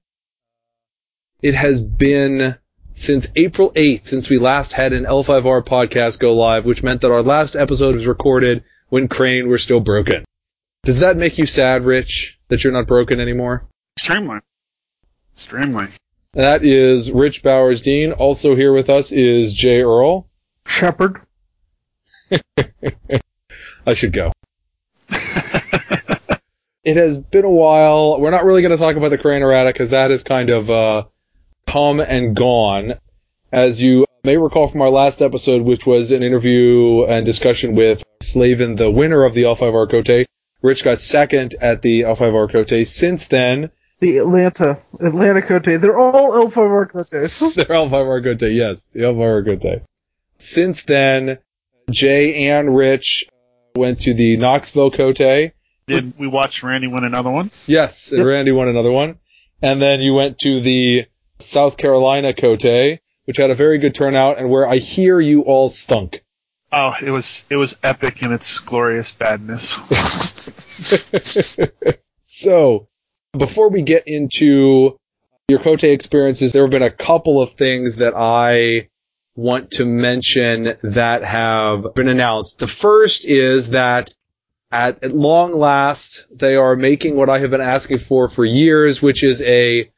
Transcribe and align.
It 1.42 1.54
has 1.54 1.82
been 1.82 2.56
since 2.94 3.28
April 3.36 3.72
8th 3.72 4.08
since 4.08 4.30
we 4.30 4.38
last 4.38 4.72
had 4.72 4.94
an 4.94 5.06
L5R 5.06 5.66
podcast 5.66 6.20
go 6.20 6.36
live, 6.36 6.66
which 6.66 6.84
meant 6.84 7.02
that 7.02 7.12
our 7.12 7.24
last 7.24 7.56
episode 7.56 7.96
was 7.96 8.08
recorded 8.08 8.64
when 8.90 9.08
Crane 9.08 9.48
were 9.50 9.58
still 9.58 9.80
broken. 9.80 10.24
Does 10.84 11.00
that 11.00 11.18
make 11.18 11.38
you 11.38 11.46
sad, 11.46 11.86
Rich, 11.86 12.38
that 12.50 12.64
you're 12.64 12.74
not 12.74 12.88
broken 12.88 13.20
anymore? 13.20 13.66
Extremely. 13.98 14.40
Extremely. 15.34 15.88
That 16.34 16.64
is 16.64 17.12
Rich 17.12 17.44
Bowers 17.44 17.82
Dean. 17.82 18.12
Also 18.12 18.56
here 18.56 18.74
with 18.74 18.90
us 18.90 19.12
is 19.12 19.56
Jay 19.56 19.82
Earl. 19.82 20.28
Shepherd. 20.66 21.22
I 23.86 23.94
should 23.94 24.14
go. 24.14 24.32
it 26.84 26.98
has 26.98 27.18
been 27.18 27.46
a 27.46 27.50
while. 27.50 28.20
We're 28.20 28.32
not 28.32 28.46
really 28.46 28.62
going 28.62 28.72
to 28.72 28.78
talk 28.78 28.96
about 28.96 29.10
the 29.10 29.18
Crane 29.18 29.42
errata 29.42 29.70
because 29.70 29.92
that 29.92 30.12
is 30.12 30.24
kind 30.24 30.50
of 30.50 30.70
uh, 30.70 31.04
come 31.74 32.00
and 32.00 32.36
gone. 32.36 32.94
As 33.52 33.82
you 33.82 34.06
may 34.24 34.38
recall 34.38 34.68
from 34.68 34.84
our 34.84 34.92
last 34.92 35.24
episode, 35.24 35.64
which 35.64 35.88
was 35.88 36.12
an 36.12 36.22
interview 36.22 37.04
and 37.06 37.26
discussion 37.26 37.74
with 37.74 38.04
Slavin, 38.22 38.76
the 38.76 38.92
winner 38.92 39.24
of 39.26 39.34
the 39.34 39.44
L5R 39.44 39.90
Kotei, 39.90 40.26
Rich 40.62 40.84
got 40.84 41.02
second 41.02 41.56
at 41.60 41.82
the 41.82 42.02
L5R 42.02 42.52
Kotei. 42.52 42.86
Since 42.88 43.28
then, 43.28 43.72
The 44.00 44.20
Atlanta. 44.20 44.80
Atlanta 45.00 45.42
Kotei. 45.42 45.82
They're 45.82 45.98
all 45.98 46.48
L5R 46.48 46.90
Cotes. 46.92 47.40
They're 47.56 47.66
L5R 47.66 48.24
Kotei, 48.24 48.56
yes. 48.56 48.90
The 48.94 49.00
L5R 49.00 49.48
Kotei. 49.48 49.82
Since 50.38 50.84
then, 50.84 51.40
Jay 51.90 52.50
and 52.50 52.76
Rich 52.76 53.26
uh, 53.30 53.80
went 53.80 54.02
to 54.02 54.14
the 54.14 54.38
Knoxville 54.38 54.92
Kotei. 54.92 55.54
Did 55.88 56.18
we 56.20 56.28
watch 56.28 56.62
Randy 56.62 56.88
win 56.88 57.04
another 57.04 57.32
one? 57.32 57.50
Yes, 57.66 58.14
Yep. 58.16 58.26
Randy 58.26 58.52
won 58.52 58.68
another 58.68 58.92
one. 58.92 59.16
And 59.62 59.82
then 59.82 60.02
you 60.02 60.14
went 60.14 60.38
to 60.40 60.62
the 60.62 61.06
South 61.40 61.78
Carolina 61.78 62.34
Kotei, 62.34 63.00
which 63.26 63.38
had 63.38 63.50
a 63.50 63.56
very 63.56 63.78
good 63.78 63.96
turnout 63.96 64.38
and 64.38 64.50
where 64.50 64.68
I 64.68 64.78
hear 64.78 65.20
you 65.20 65.42
all 65.42 65.70
stunk. 65.70 66.22
Oh, 66.72 66.94
it 67.02 67.12
was 67.12 67.44
it 67.50 67.56
was 67.56 67.78
epic 67.84 68.24
in 68.24 68.32
its 68.32 68.60
glorious 68.60 69.12
badness. 69.12 69.78
so, 72.18 72.88
before 73.38 73.70
we 73.70 73.84
get 73.84 74.08
into 74.08 74.98
your 75.48 75.60
Kotei 75.60 75.94
experiences, 75.94 76.52
there 76.52 76.64
have 76.64 76.72
been 76.72 76.82
a 76.82 76.90
couple 76.90 77.42
of 77.42 77.54
things 77.54 77.98
that 77.98 78.14
I 78.16 78.88
want 79.36 79.72
to 79.72 79.86
mention 79.86 80.76
that 80.82 81.24
have 81.24 81.94
been 81.94 82.08
announced. 82.08 82.60
The 82.60 82.68
first 82.68 83.26
is 83.26 83.72
that 83.72 84.14
at, 84.72 85.04
at 85.04 85.16
long 85.16 85.54
last, 85.54 86.26
they 86.32 86.56
are 86.56 86.76
making 86.76 87.16
what 87.16 87.30
I 87.30 87.40
have 87.40 87.52
been 87.52 87.62
asking 87.62 88.00
for 88.00 88.30
for 88.30 88.44
years, 88.44 89.02
which 89.02 89.24
is 89.24 89.42
a 89.44 89.90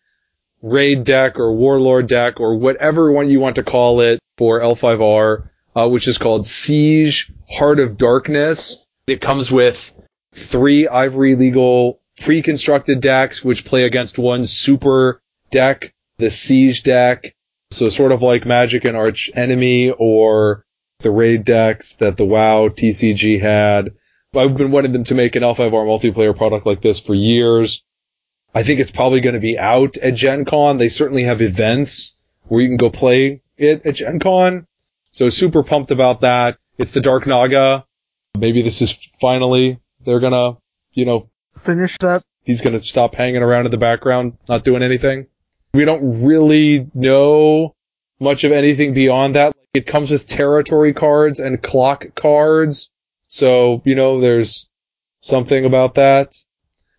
raid 0.65 1.03
deck 1.03 1.39
or 1.39 1.53
warlord 1.53 2.07
deck 2.07 2.39
or 2.39 2.55
whatever 2.55 3.11
one 3.11 3.29
you 3.29 3.39
want 3.39 3.57
to 3.57 3.63
call 3.63 4.01
it 4.01 4.19
for 4.35 4.59
L5R, 4.59 5.47
uh, 5.75 5.87
which 5.87 6.07
is 6.07 6.17
called 6.17 6.45
Siege 6.45 7.31
Heart 7.49 7.79
of 7.79 7.97
Darkness. 7.97 8.83
It 9.05 9.21
comes 9.21 9.51
with 9.51 9.93
three 10.33 10.87
Ivory 10.87 11.35
Legal 11.35 11.99
pre-constructed 12.19 12.99
decks, 12.99 13.45
which 13.45 13.63
play 13.63 13.83
against 13.83 14.17
one 14.17 14.47
super 14.47 15.21
deck, 15.51 15.93
the 16.17 16.31
Siege 16.31 16.81
deck. 16.81 17.35
So 17.69 17.89
sort 17.89 18.11
of 18.11 18.23
like 18.23 18.47
Magic 18.47 18.85
and 18.85 18.97
Archenemy 18.97 19.91
or 19.91 20.63
the 21.01 21.11
raid 21.11 21.45
decks 21.45 21.93
that 21.97 22.17
the 22.17 22.25
WoW 22.25 22.69
TCG 22.69 23.39
had. 23.39 23.91
I've 24.35 24.57
been 24.57 24.71
wanting 24.71 24.93
them 24.93 25.03
to 25.05 25.15
make 25.15 25.35
an 25.35 25.43
L5R 25.43 25.71
multiplayer 25.71 26.35
product 26.35 26.65
like 26.65 26.81
this 26.81 26.99
for 26.99 27.13
years. 27.13 27.83
I 28.55 28.63
think 28.63 28.79
it's 28.79 28.91
probably 28.91 29.19
going 29.19 29.35
to 29.35 29.41
be 29.41 29.59
out 29.59 29.97
at 29.97 30.16
Gen 30.16 30.45
Con. 30.45 30.77
They 30.77 30.88
certainly 30.88 31.23
have 31.23 31.41
events 31.41 32.16
where 32.47 32.61
you 32.61 32.69
can 32.69 32.77
go 32.77 32.89
play 32.89 33.41
it 33.57 33.85
at 33.85 33.95
Gen 33.95 34.19
Con. 34.19 34.66
So 35.11 35.29
super 35.29 35.61
pumped 35.61 35.91
about 35.91 36.21
that. 36.21 36.57
It's 36.77 36.93
the 36.93 37.01
Dark 37.01 37.27
Naga. 37.27 37.83
Maybe 38.38 38.61
this 38.61 38.81
is 38.81 38.93
finally, 39.19 39.77
they're 40.05 40.21
gonna, 40.21 40.53
you 40.93 41.05
know, 41.05 41.29
Finish 41.63 41.97
that. 41.99 42.23
he's 42.43 42.61
gonna 42.61 42.79
stop 42.79 43.16
hanging 43.16 43.43
around 43.43 43.66
in 43.66 43.71
the 43.71 43.77
background, 43.77 44.38
not 44.47 44.63
doing 44.63 44.83
anything. 44.83 45.27
We 45.73 45.83
don't 45.83 46.23
really 46.23 46.87
know 46.93 47.75
much 48.19 48.45
of 48.45 48.53
anything 48.53 48.93
beyond 48.93 49.35
that. 49.35 49.53
It 49.73 49.85
comes 49.85 50.11
with 50.11 50.27
territory 50.27 50.93
cards 50.93 51.39
and 51.39 51.61
clock 51.61 52.16
cards. 52.16 52.89
So, 53.27 53.81
you 53.83 53.95
know, 53.95 54.22
there's 54.22 54.69
something 55.19 55.66
about 55.66 55.95
that. 55.95 56.35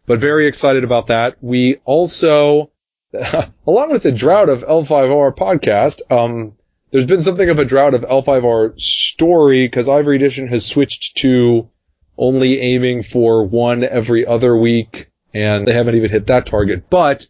But 0.07 0.21
very 0.21 0.47
excited 0.47 0.85
about 0.85 1.09
that. 1.09 1.37
We 1.41 1.81
also, 1.85 2.71
along 3.67 3.91
with 3.91 4.03
the 4.03 4.13
drought 4.13 4.49
of 4.49 4.65
L5R 4.65 5.37
podcast, 5.37 6.01
um, 6.11 6.55
there's 6.91 7.07
been 7.07 7.23
something 7.23 7.49
of 7.49 7.59
a 7.59 7.65
drought 7.65 7.95
of 7.95 8.03
L5R 8.03 8.81
story 8.81 9.67
because 9.67 9.89
Ivory 9.89 10.17
Edition 10.17 10.49
has 10.49 10.65
switched 10.65 11.19
to 11.19 11.69
only 12.17 12.61
aiming 12.61 13.03
for 13.03 13.45
one 13.45 13.85
every 13.85 14.27
other 14.27 14.57
week 14.57 15.11
and 15.35 15.67
they 15.67 15.73
haven't 15.73 15.97
even 15.97 16.11
hit 16.11 16.29
that 16.29 16.47
target. 16.47 16.89
But 16.89 17.27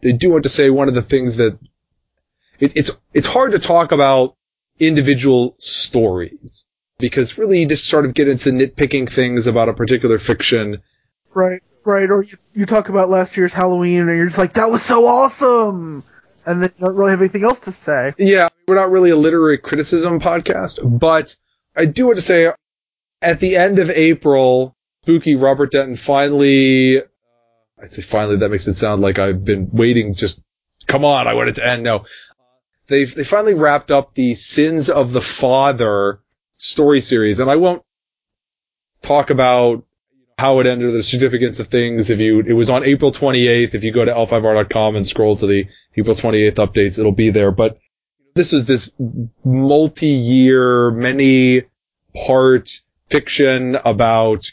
they 0.00 0.12
do 0.12 0.32
want 0.32 0.42
to 0.42 0.50
say 0.50 0.68
one 0.68 0.88
of 0.88 0.94
the 0.94 1.02
things 1.02 1.36
that 1.36 1.58
it, 2.58 2.72
it's, 2.76 2.90
it's 3.14 3.26
hard 3.26 3.52
to 3.52 3.58
talk 3.58 3.92
about 3.92 4.36
individual 4.78 5.54
stories 5.58 6.66
because 6.98 7.38
really 7.38 7.60
you 7.60 7.66
just 7.66 7.86
sort 7.86 8.04
of 8.04 8.14
get 8.14 8.28
into 8.28 8.50
nitpicking 8.50 9.10
things 9.10 9.46
about 9.46 9.68
a 9.68 9.74
particular 9.74 10.18
fiction. 10.18 10.82
Right, 11.32 11.62
right. 11.86 12.10
Or 12.10 12.22
you, 12.22 12.36
you 12.54 12.66
talk 12.66 12.88
about 12.88 13.08
last 13.08 13.36
year's 13.36 13.52
Halloween 13.52 14.00
and 14.00 14.16
you're 14.16 14.26
just 14.26 14.38
like, 14.38 14.54
that 14.54 14.70
was 14.70 14.82
so 14.82 15.06
awesome! 15.06 16.04
And 16.44 16.62
then 16.62 16.70
you 16.78 16.86
don't 16.86 16.96
really 16.96 17.10
have 17.10 17.20
anything 17.20 17.44
else 17.44 17.60
to 17.60 17.72
say. 17.72 18.14
Yeah, 18.18 18.48
we're 18.68 18.76
not 18.76 18.90
really 18.90 19.10
a 19.10 19.16
literary 19.16 19.58
criticism 19.58 20.20
podcast, 20.20 20.78
but 20.98 21.34
I 21.74 21.86
do 21.86 22.06
want 22.06 22.16
to 22.16 22.22
say 22.22 22.52
at 23.20 23.40
the 23.40 23.56
end 23.56 23.78
of 23.78 23.90
April, 23.90 24.76
Spooky 25.02 25.36
Robert 25.36 25.72
Denton 25.72 25.96
finally, 25.96 26.98
uh, 26.98 27.02
I 27.80 27.86
say 27.86 28.02
finally, 28.02 28.36
that 28.38 28.48
makes 28.48 28.66
it 28.66 28.74
sound 28.74 29.02
like 29.02 29.18
I've 29.18 29.44
been 29.44 29.70
waiting 29.72 30.14
just, 30.14 30.40
come 30.86 31.04
on, 31.04 31.26
I 31.26 31.34
want 31.34 31.48
it 31.48 31.56
to 31.56 31.66
end. 31.66 31.82
No. 31.82 32.04
They've, 32.88 33.12
they 33.12 33.24
finally 33.24 33.54
wrapped 33.54 33.90
up 33.90 34.14
the 34.14 34.34
Sins 34.34 34.88
of 34.88 35.12
the 35.12 35.20
Father 35.20 36.20
story 36.56 37.00
series, 37.00 37.40
and 37.40 37.50
I 37.50 37.56
won't 37.56 37.82
talk 39.02 39.30
about 39.30 39.84
how 40.38 40.60
it 40.60 40.66
ended, 40.66 40.92
the 40.92 41.02
significance 41.02 41.60
of 41.60 41.68
things. 41.68 42.10
If 42.10 42.20
you, 42.20 42.40
it 42.40 42.52
was 42.52 42.68
on 42.68 42.84
April 42.84 43.10
28th. 43.10 43.74
If 43.74 43.84
you 43.84 43.92
go 43.92 44.04
to 44.04 44.12
l5r.com 44.12 44.96
and 44.96 45.06
scroll 45.06 45.36
to 45.36 45.46
the 45.46 45.66
April 45.96 46.14
28th 46.14 46.54
updates, 46.54 46.98
it'll 46.98 47.12
be 47.12 47.30
there. 47.30 47.50
But 47.50 47.78
this 48.34 48.52
was 48.52 48.66
this 48.66 48.92
multi-year, 49.44 50.90
many 50.90 51.62
part 52.14 52.70
fiction 53.08 53.76
about 53.76 54.50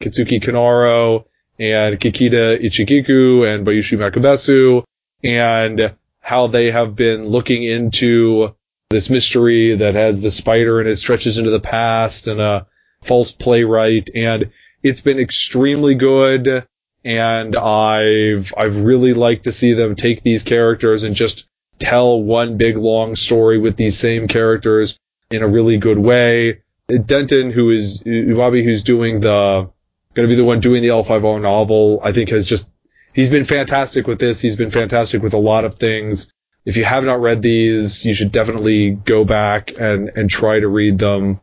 Kitsuki 0.00 0.40
Kanaro 0.40 1.24
and 1.58 1.98
Kakita 1.98 2.64
Ichigiku 2.64 3.52
and 3.52 3.66
Bayushi 3.66 3.98
Makabesu 3.98 4.84
and 5.24 5.94
how 6.20 6.46
they 6.46 6.70
have 6.70 6.94
been 6.94 7.26
looking 7.26 7.64
into 7.64 8.54
this 8.90 9.10
mystery 9.10 9.76
that 9.76 9.94
has 9.94 10.20
the 10.20 10.30
spider 10.30 10.80
and 10.80 10.88
it 10.88 10.96
stretches 10.96 11.38
into 11.38 11.50
the 11.50 11.60
past 11.60 12.28
and 12.28 12.40
a 12.40 12.66
false 13.02 13.32
playwright 13.32 14.10
and 14.14 14.52
it's 14.82 15.00
been 15.00 15.18
extremely 15.18 15.94
good 15.94 16.66
and 17.04 17.56
I've 17.56 18.52
I've 18.56 18.80
really 18.82 19.14
liked 19.14 19.44
to 19.44 19.52
see 19.52 19.72
them 19.72 19.96
take 19.96 20.22
these 20.22 20.42
characters 20.42 21.04
and 21.04 21.14
just 21.14 21.48
tell 21.78 22.20
one 22.20 22.56
big 22.56 22.76
long 22.76 23.16
story 23.16 23.58
with 23.58 23.76
these 23.76 23.96
same 23.96 24.28
characters 24.28 24.98
in 25.30 25.42
a 25.42 25.48
really 25.48 25.78
good 25.78 25.98
way. 25.98 26.62
Denton, 26.88 27.50
who 27.50 27.70
is 27.70 28.02
Bobby, 28.02 28.64
who's 28.64 28.82
doing 28.82 29.20
the 29.20 29.70
going 30.14 30.28
to 30.28 30.32
be 30.32 30.36
the 30.36 30.44
one 30.44 30.60
doing 30.60 30.82
the 30.82 30.88
L5R 30.88 31.40
novel, 31.40 32.00
I 32.02 32.12
think 32.12 32.30
has 32.30 32.46
just 32.46 32.68
he's 33.14 33.28
been 33.28 33.44
fantastic 33.44 34.06
with 34.06 34.18
this. 34.18 34.40
He's 34.40 34.56
been 34.56 34.70
fantastic 34.70 35.22
with 35.22 35.34
a 35.34 35.38
lot 35.38 35.64
of 35.64 35.78
things. 35.78 36.32
If 36.64 36.76
you 36.76 36.84
have 36.84 37.04
not 37.04 37.20
read 37.20 37.40
these, 37.40 38.04
you 38.04 38.14
should 38.14 38.32
definitely 38.32 38.90
go 38.90 39.24
back 39.24 39.78
and 39.78 40.10
and 40.16 40.28
try 40.28 40.58
to 40.58 40.68
read 40.68 40.98
them. 40.98 41.40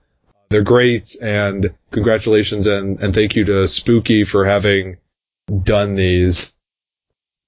They're 0.55 0.63
great, 0.63 1.17
and 1.21 1.71
congratulations 1.91 2.65
and 2.65 2.97
and 3.01 3.13
thank 3.13 3.35
you 3.35 3.43
to 3.43 3.67
Spooky 3.67 4.23
for 4.23 4.45
having 4.45 4.95
done 5.63 5.95
these. 5.95 6.53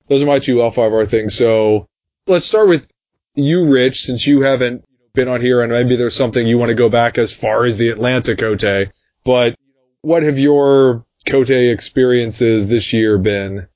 Those 0.09 0.23
are 0.23 0.25
my 0.25 0.39
two 0.39 0.57
L5R 0.57 1.07
things. 1.07 1.33
So 1.33 1.87
let's 2.25 2.43
start 2.43 2.67
with 2.67 2.91
you, 3.33 3.69
Rich, 3.69 4.03
since 4.03 4.27
you 4.27 4.41
haven't 4.41 4.83
been 5.13 5.29
on 5.29 5.39
here 5.39 5.61
and 5.61 5.71
maybe 5.71 5.95
there's 5.95 6.17
something 6.17 6.45
you 6.45 6.57
want 6.57 6.67
to 6.67 6.75
go 6.75 6.89
back 6.89 7.17
as 7.17 7.31
far 7.31 7.63
as 7.63 7.77
the 7.77 7.91
Atlanta 7.91 8.35
Kotei. 8.35 8.91
But 9.23 9.55
what 10.01 10.23
have 10.23 10.37
your 10.37 11.05
Kotei 11.25 11.73
experiences 11.73 12.67
this 12.67 12.91
year 12.91 13.17
been? 13.17 13.69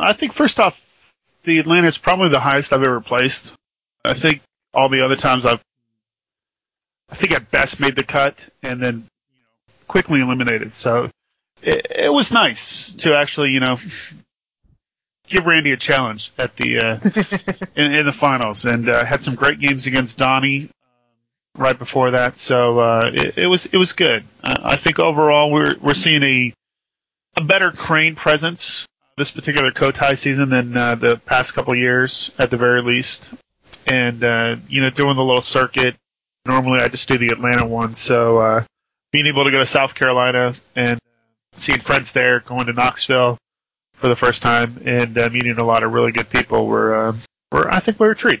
I 0.00 0.14
think 0.14 0.32
first 0.32 0.58
off, 0.58 0.80
the 1.44 1.58
Atlanta 1.58 1.88
is 1.88 1.98
probably 1.98 2.30
the 2.30 2.40
highest 2.40 2.72
I've 2.72 2.82
ever 2.82 3.02
placed. 3.02 3.52
I 4.02 4.14
think 4.14 4.40
all 4.72 4.88
the 4.88 5.04
other 5.04 5.16
times 5.16 5.44
I've, 5.44 5.62
I 7.10 7.14
think 7.14 7.32
at 7.32 7.50
best 7.50 7.80
made 7.80 7.96
the 7.96 8.02
cut 8.02 8.38
and 8.62 8.82
then 8.82 8.94
you 8.94 9.40
know, 9.40 9.74
quickly 9.86 10.20
eliminated. 10.20 10.74
So 10.74 11.10
it, 11.62 11.86
it 11.90 12.12
was 12.12 12.32
nice 12.32 12.94
to 12.96 13.14
actually, 13.14 13.50
you 13.52 13.60
know, 13.60 13.78
give 15.28 15.46
Randy 15.46 15.72
a 15.72 15.76
challenge 15.76 16.32
at 16.38 16.56
the 16.56 16.78
uh, 16.78 17.00
in, 17.76 17.94
in, 17.94 18.06
the 18.06 18.12
finals, 18.12 18.64
and 18.64 18.88
uh, 18.88 19.04
had 19.04 19.22
some 19.22 19.34
great 19.34 19.60
games 19.60 19.86
against 19.86 20.18
Donnie 20.18 20.62
um, 20.64 21.62
right 21.62 21.78
before 21.78 22.12
that. 22.12 22.36
So 22.36 22.78
uh, 22.78 23.10
it, 23.12 23.38
it, 23.38 23.46
was 23.46 23.66
it 23.66 23.76
was 23.76 23.92
good. 23.92 24.24
I 24.42 24.76
think 24.76 24.98
overall 24.98 25.50
we're 25.50 25.76
we're 25.80 25.94
seeing 25.94 26.22
a 26.22 26.54
a 27.36 27.40
better 27.42 27.70
Crane 27.70 28.16
presence 28.16 28.86
this 29.16 29.30
particular 29.30 29.72
Kotei 29.72 30.16
season 30.16 30.48
than 30.48 30.76
uh, 30.76 30.94
the 30.94 31.16
past 31.16 31.54
couple 31.54 31.74
years, 31.74 32.30
at 32.38 32.50
the 32.50 32.56
very 32.56 32.82
least. 32.82 33.30
And 33.86 34.22
uh, 34.22 34.56
you 34.68 34.82
know, 34.82 34.90
doing 34.90 35.16
the 35.16 35.24
little 35.24 35.42
circuit. 35.42 35.96
Normally, 36.46 36.80
I 36.80 36.88
just 36.88 37.08
do 37.08 37.18
the 37.18 37.28
Atlanta 37.28 37.66
one, 37.66 37.94
so 37.94 38.38
uh, 38.38 38.64
being 39.12 39.26
able 39.26 39.44
to 39.44 39.50
go 39.50 39.58
to 39.58 39.66
South 39.66 39.94
Carolina 39.94 40.54
and 40.74 40.98
seeing 41.52 41.80
friends 41.80 42.12
there, 42.12 42.40
going 42.40 42.66
to 42.66 42.72
Knoxville 42.72 43.38
for 43.94 44.08
the 44.08 44.16
first 44.16 44.42
time, 44.42 44.82
and 44.84 45.18
uh, 45.18 45.28
meeting 45.30 45.58
a 45.58 45.64
lot 45.64 45.82
of 45.82 45.92
really 45.92 46.12
good 46.12 46.30
people 46.30 46.66
were, 46.66 47.08
uh, 47.08 47.16
were 47.52 47.70
I 47.70 47.80
think, 47.80 47.98
we 48.00 48.06
were 48.06 48.12
a 48.12 48.16
treat. 48.16 48.40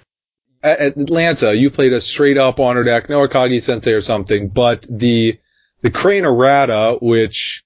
At 0.62 0.96
Atlanta, 0.96 1.54
you 1.54 1.70
played 1.70 1.92
a 1.92 2.00
straight 2.00 2.36
up 2.36 2.58
honor 2.60 2.84
deck, 2.84 3.08
no 3.08 3.26
Akagi 3.26 3.62
Sensei 3.62 3.92
or 3.92 4.00
something, 4.00 4.48
but 4.48 4.86
the 4.88 5.38
the 5.82 5.90
Crane 5.90 6.24
Errata, 6.24 6.98
which 7.00 7.62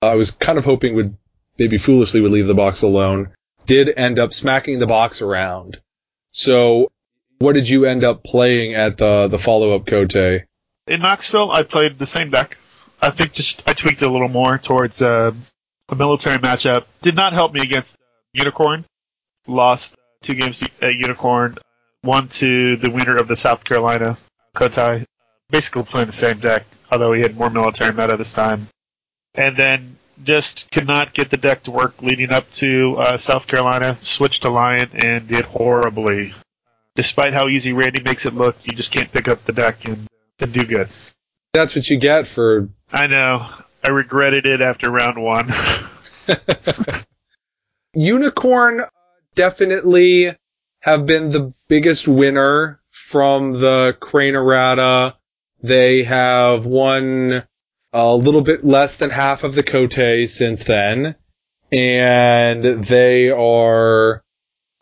I 0.00 0.14
was 0.14 0.30
kind 0.30 0.58
of 0.58 0.64
hoping 0.64 0.94
would 0.94 1.16
maybe 1.58 1.78
foolishly 1.78 2.20
would 2.20 2.30
leave 2.30 2.46
the 2.46 2.54
box 2.54 2.82
alone, 2.82 3.32
did 3.64 3.92
end 3.96 4.18
up 4.18 4.32
smacking 4.32 4.78
the 4.78 4.86
box 4.86 5.22
around. 5.22 5.80
So, 6.30 6.92
what 7.38 7.52
did 7.52 7.68
you 7.68 7.84
end 7.84 8.04
up 8.04 8.24
playing 8.24 8.74
at 8.74 8.98
the 8.98 9.28
the 9.28 9.38
follow 9.38 9.74
up 9.74 9.84
Kotei? 9.84 10.44
In 10.86 11.00
Knoxville, 11.00 11.50
I 11.50 11.62
played 11.62 11.98
the 11.98 12.06
same 12.06 12.30
deck. 12.30 12.56
I 13.02 13.10
think 13.10 13.32
just 13.32 13.62
I 13.68 13.72
tweaked 13.72 14.02
it 14.02 14.06
a 14.06 14.10
little 14.10 14.28
more 14.28 14.58
towards 14.58 15.02
uh, 15.02 15.32
a 15.88 15.94
military 15.94 16.38
matchup. 16.38 16.84
Did 17.02 17.14
not 17.14 17.32
help 17.32 17.52
me 17.52 17.60
against 17.60 17.96
uh, 17.96 17.98
Unicorn. 18.32 18.84
Lost 19.46 19.94
two 20.22 20.34
games 20.34 20.62
at 20.80 20.94
Unicorn. 20.94 21.58
One 22.02 22.28
to 22.28 22.76
the 22.76 22.90
winner 22.90 23.16
of 23.16 23.28
the 23.28 23.36
South 23.36 23.64
Carolina 23.64 24.16
Kotei. 24.54 25.04
Basically 25.50 25.82
playing 25.82 26.06
the 26.06 26.12
same 26.12 26.38
deck, 26.38 26.64
although 26.90 27.12
he 27.12 27.22
had 27.22 27.36
more 27.36 27.50
military 27.50 27.92
meta 27.92 28.16
this 28.16 28.32
time. 28.32 28.68
And 29.34 29.56
then 29.56 29.98
just 30.24 30.70
could 30.70 30.86
not 30.86 31.12
get 31.12 31.30
the 31.30 31.36
deck 31.36 31.64
to 31.64 31.70
work 31.70 32.02
leading 32.02 32.32
up 32.32 32.50
to 32.54 32.96
uh, 32.96 33.16
South 33.16 33.46
Carolina. 33.46 33.98
Switched 34.02 34.42
to 34.42 34.50
Lion 34.50 34.90
and 34.94 35.28
did 35.28 35.44
horribly. 35.44 36.32
Despite 36.96 37.34
how 37.34 37.48
easy 37.48 37.72
Randy 37.72 38.02
makes 38.02 38.26
it 38.26 38.34
look, 38.34 38.56
you 38.64 38.72
just 38.72 38.90
can't 38.90 39.12
pick 39.12 39.28
up 39.28 39.44
the 39.44 39.52
deck 39.52 39.84
and, 39.84 40.08
and 40.40 40.52
do 40.52 40.64
good. 40.64 40.88
That's 41.52 41.76
what 41.76 41.88
you 41.88 41.98
get 41.98 42.26
for. 42.26 42.68
I 42.92 43.06
know. 43.06 43.46
I 43.84 43.88
regretted 43.90 44.46
it 44.46 44.60
after 44.60 44.90
round 44.90 45.22
one. 45.22 45.52
Unicorn 47.94 48.80
uh, 48.80 48.88
definitely 49.34 50.34
have 50.80 51.06
been 51.06 51.30
the 51.30 51.52
biggest 51.68 52.08
winner 52.08 52.80
from 52.90 53.52
the 53.52 53.96
Crane 54.00 54.34
Errata. 54.34 55.16
They 55.62 56.02
have 56.02 56.66
won 56.66 57.44
a 57.92 58.14
little 58.14 58.42
bit 58.42 58.64
less 58.64 58.96
than 58.96 59.10
half 59.10 59.44
of 59.44 59.54
the 59.54 59.62
Kotei 59.62 60.28
since 60.28 60.64
then, 60.64 61.14
and 61.72 62.84
they 62.84 63.30
are 63.30 64.22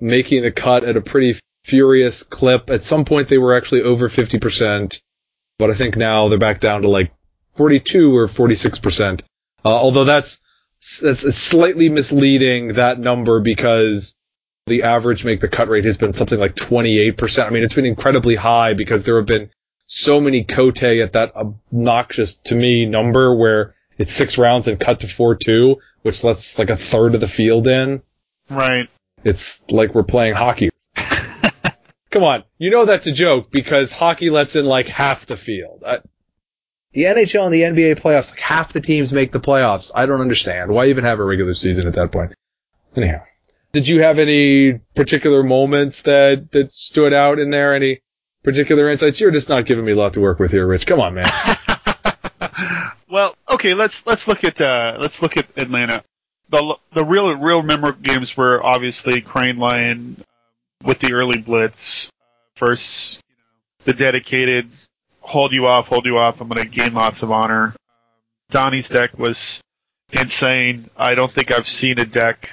making 0.00 0.42
the 0.42 0.50
cut 0.50 0.84
at 0.84 0.96
a 0.96 1.00
pretty 1.00 1.38
furious 1.64 2.22
clip. 2.22 2.70
At 2.70 2.84
some 2.84 3.04
point, 3.04 3.28
they 3.28 3.38
were 3.38 3.56
actually 3.56 3.82
over 3.82 4.08
50%, 4.08 5.00
but 5.58 5.70
I 5.70 5.74
think 5.74 5.96
now 5.96 6.28
they're 6.28 6.38
back 6.38 6.60
down 6.60 6.82
to 6.82 6.88
like 6.88 7.12
42 7.54 8.16
or 8.16 8.28
46%. 8.28 9.20
Uh, 9.20 9.68
although 9.68 10.04
that's, 10.04 10.40
that's 11.00 11.36
slightly 11.36 11.88
misleading, 11.88 12.74
that 12.74 12.98
number, 13.00 13.40
because 13.40 14.14
the 14.66 14.82
average 14.82 15.24
make 15.24 15.40
the 15.40 15.48
cut 15.48 15.68
rate 15.68 15.84
has 15.84 15.96
been 15.96 16.12
something 16.12 16.38
like 16.38 16.54
28%. 16.54 17.46
I 17.46 17.50
mean, 17.50 17.64
it's 17.64 17.74
been 17.74 17.86
incredibly 17.86 18.34
high 18.34 18.74
because 18.74 19.04
there 19.04 19.16
have 19.16 19.26
been 19.26 19.50
so 19.86 20.20
many 20.20 20.44
Kotei 20.44 21.02
at 21.02 21.12
that 21.12 21.34
obnoxious 21.34 22.36
to 22.36 22.54
me 22.54 22.86
number 22.86 23.34
where 23.34 23.74
it's 23.98 24.12
six 24.12 24.38
rounds 24.38 24.68
and 24.68 24.80
cut 24.80 25.00
to 25.00 25.08
four 25.08 25.34
two, 25.34 25.76
which 26.02 26.24
lets 26.24 26.58
like 26.58 26.70
a 26.70 26.76
third 26.76 27.14
of 27.14 27.20
the 27.20 27.28
field 27.28 27.66
in. 27.66 28.02
Right. 28.50 28.88
It's 29.22 29.64
like 29.70 29.94
we're 29.94 30.02
playing 30.02 30.34
hockey. 30.34 30.70
Come 32.14 32.22
on, 32.22 32.44
you 32.58 32.70
know 32.70 32.84
that's 32.84 33.08
a 33.08 33.12
joke 33.12 33.50
because 33.50 33.90
hockey 33.90 34.30
lets 34.30 34.54
in 34.54 34.64
like 34.64 34.86
half 34.86 35.26
the 35.26 35.34
field. 35.34 35.82
I, 35.84 35.98
the 36.92 37.02
NHL 37.02 37.46
and 37.46 37.52
the 37.52 37.62
NBA 37.62 37.98
playoffs, 37.98 38.30
like 38.30 38.38
half 38.38 38.72
the 38.72 38.80
teams 38.80 39.12
make 39.12 39.32
the 39.32 39.40
playoffs. 39.40 39.90
I 39.92 40.06
don't 40.06 40.20
understand 40.20 40.70
why 40.70 40.86
even 40.86 41.02
have 41.02 41.18
a 41.18 41.24
regular 41.24 41.54
season 41.54 41.88
at 41.88 41.94
that 41.94 42.12
point. 42.12 42.32
Anyhow, 42.94 43.24
did 43.72 43.88
you 43.88 44.02
have 44.02 44.20
any 44.20 44.74
particular 44.94 45.42
moments 45.42 46.02
that 46.02 46.52
that 46.52 46.70
stood 46.70 47.12
out 47.12 47.40
in 47.40 47.50
there? 47.50 47.74
Any 47.74 48.00
particular 48.44 48.88
insights? 48.88 49.20
You're 49.20 49.32
just 49.32 49.48
not 49.48 49.66
giving 49.66 49.84
me 49.84 49.90
a 49.90 49.96
lot 49.96 50.14
to 50.14 50.20
work 50.20 50.38
with 50.38 50.52
here, 50.52 50.68
Rich. 50.68 50.86
Come 50.86 51.00
on, 51.00 51.14
man. 51.14 51.28
well, 53.10 53.34
okay, 53.48 53.74
let's 53.74 54.06
let's 54.06 54.28
look 54.28 54.44
at 54.44 54.60
uh, 54.60 54.98
let's 55.00 55.20
look 55.20 55.36
at 55.36 55.46
Atlanta. 55.56 56.04
The 56.48 56.76
the 56.92 57.04
real 57.04 57.34
real 57.34 57.64
memorable 57.64 58.00
games 58.00 58.36
were 58.36 58.62
obviously 58.62 59.20
Crane 59.20 59.56
Lion 59.56 60.22
with 60.84 61.00
the 61.00 61.12
early 61.12 61.38
blitz. 61.38 62.10
Know, 62.60 62.74
the 63.84 63.92
dedicated 63.92 64.70
hold 65.20 65.52
you 65.52 65.66
off, 65.66 65.88
hold 65.88 66.06
you 66.06 66.18
off. 66.18 66.40
I'm 66.40 66.48
going 66.48 66.62
to 66.62 66.68
gain 66.68 66.94
lots 66.94 67.22
of 67.22 67.32
honor. 67.32 67.74
Donnie's 68.50 68.88
deck 68.88 69.18
was 69.18 69.60
insane. 70.12 70.88
I 70.96 71.14
don't 71.14 71.30
think 71.30 71.50
I've 71.50 71.66
seen 71.66 71.98
a 71.98 72.04
deck 72.04 72.50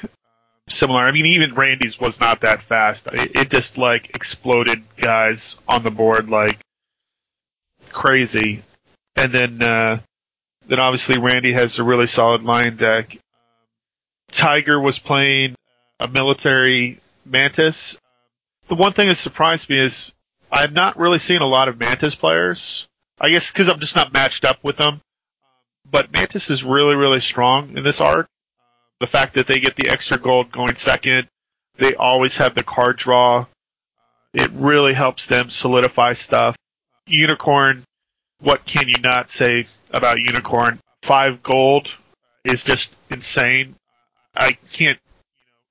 similar. 0.67 1.01
I 1.01 1.11
mean, 1.11 1.27
even 1.27 1.53
Randy's 1.53 1.99
was 1.99 2.19
not 2.19 2.41
that 2.41 2.61
fast. 2.61 3.07
It, 3.07 3.35
it 3.35 3.49
just 3.49 3.77
like 3.77 4.15
exploded 4.15 4.83
guys 4.97 5.57
on 5.67 5.83
the 5.83 5.91
board 5.91 6.29
like 6.29 6.59
crazy. 7.91 8.63
And 9.15 9.31
then, 9.31 9.61
uh, 9.61 9.99
then 10.67 10.79
obviously 10.79 11.17
Randy 11.17 11.53
has 11.53 11.77
a 11.77 11.83
really 11.83 12.07
solid 12.07 12.43
line 12.43 12.77
deck. 12.77 13.17
Tiger 14.31 14.79
was 14.79 14.97
playing 14.97 15.55
a 15.99 16.07
military 16.07 16.99
Mantis. 17.25 17.97
The 18.71 18.75
one 18.75 18.93
thing 18.93 19.09
that 19.09 19.15
surprised 19.15 19.69
me 19.69 19.77
is 19.77 20.13
I've 20.51 20.71
not 20.71 20.97
really 20.97 21.19
seen 21.19 21.41
a 21.41 21.45
lot 21.47 21.67
of 21.67 21.77
Mantis 21.77 22.15
players. 22.15 22.87
I 23.19 23.29
guess 23.29 23.51
because 23.51 23.67
I'm 23.67 23.81
just 23.81 23.97
not 23.97 24.13
matched 24.13 24.45
up 24.45 24.63
with 24.63 24.77
them. 24.77 25.01
But 25.89 26.11
Mantis 26.11 26.49
is 26.49 26.63
really, 26.63 26.95
really 26.95 27.19
strong 27.19 27.77
in 27.77 27.83
this 27.83 28.01
arc 28.01 28.27
the 29.01 29.07
fact 29.07 29.33
that 29.33 29.47
they 29.47 29.59
get 29.59 29.75
the 29.75 29.89
extra 29.89 30.17
gold 30.17 30.51
going 30.51 30.75
second, 30.75 31.27
they 31.77 31.95
always 31.95 32.37
have 32.37 32.53
the 32.53 32.63
card 32.63 32.97
draw. 32.97 33.47
It 34.31 34.51
really 34.53 34.93
helps 34.93 35.25
them 35.25 35.49
solidify 35.49 36.13
stuff. 36.13 36.55
Unicorn, 37.07 37.83
what 38.39 38.63
can 38.63 38.87
you 38.87 39.01
not 39.01 39.27
say 39.27 39.65
about 39.89 40.21
Unicorn? 40.21 40.79
Five 41.01 41.41
gold 41.41 41.89
is 42.43 42.63
just 42.63 42.91
insane. 43.09 43.73
I 44.35 44.55
can't 44.71 44.99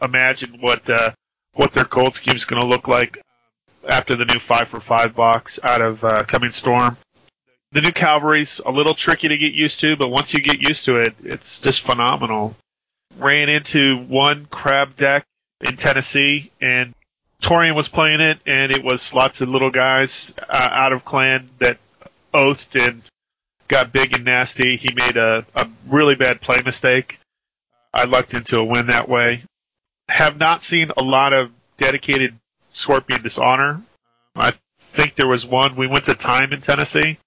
imagine 0.03 0.61
what 0.61 0.91
uh, 0.91 1.13
what 1.61 1.73
their 1.73 1.85
gold 1.85 2.15
scheme 2.15 2.35
is 2.35 2.47
going 2.47 2.63
to 2.63 2.67
look 2.67 2.89
like 2.89 3.23
after 3.87 4.17
the 4.17 4.25
new 4.25 4.39
five 4.39 4.67
for 4.67 4.81
five 4.81 5.15
box 5.15 5.61
out 5.63 5.83
of 5.83 6.03
uh, 6.03 6.25
Coming 6.25 6.53
Storm. 6.53 6.97
The 7.73 7.83
new 7.83 7.93
Cavalry's 7.93 8.63
a 8.65 8.71
little 8.71 8.95
tricky 8.95 9.29
to 9.29 9.37
get 9.37 9.53
used 9.53 9.81
to, 9.81 9.95
but 9.95 10.09
once 10.09 10.33
you 10.33 10.41
get 10.41 10.63
used 10.63 10.87
to 10.87 10.97
it, 10.97 11.15
it's 11.23 11.61
just 11.61 11.83
phenomenal 11.83 12.57
ran 13.19 13.51
into 13.51 13.99
one 13.99 14.47
crab 14.47 14.97
deck 14.97 15.27
in 15.61 15.77
Tennessee, 15.77 16.51
and 16.63 16.95
Torian 17.43 17.75
was 17.75 17.89
playing 17.89 18.21
it, 18.21 18.39
and 18.47 18.73
it 18.73 18.83
was 18.83 19.13
lots 19.13 19.43
of 19.43 19.51
little 19.51 19.71
guys 19.71 20.35
uh, 20.49 20.69
out 20.73 20.95
of 20.95 21.05
clan 21.05 21.51
that 21.59 21.77
oathed 22.33 22.75
and 22.75 23.03
got 23.69 23.93
big 23.93 24.15
and 24.15 24.25
nasty. 24.25 24.77
He 24.77 24.95
made 24.95 25.19
a, 25.19 25.45
a 25.55 25.69
really 25.89 26.15
bad 26.15 26.41
play 26.41 26.63
mistake. 26.65 27.19
I 27.93 28.05
lucked 28.05 28.33
into 28.33 28.59
a 28.59 28.65
win 28.65 28.87
that 28.87 29.11
way. 29.11 29.43
Have 30.11 30.39
not 30.39 30.61
seen 30.61 30.91
a 30.97 31.03
lot 31.03 31.33
of 31.33 31.51
dedicated 31.79 32.37
Scorpion 32.73 33.23
Dishonor. 33.23 33.71
Um, 33.71 33.85
I 34.37 34.53
think 34.93 35.15
there 35.15 35.27
was 35.27 35.47
one. 35.47 35.77
We 35.77 35.87
went 35.87 36.07
to 36.07 36.15
time 36.15 36.53
in 36.53 36.61
Tennessee, 36.61 37.19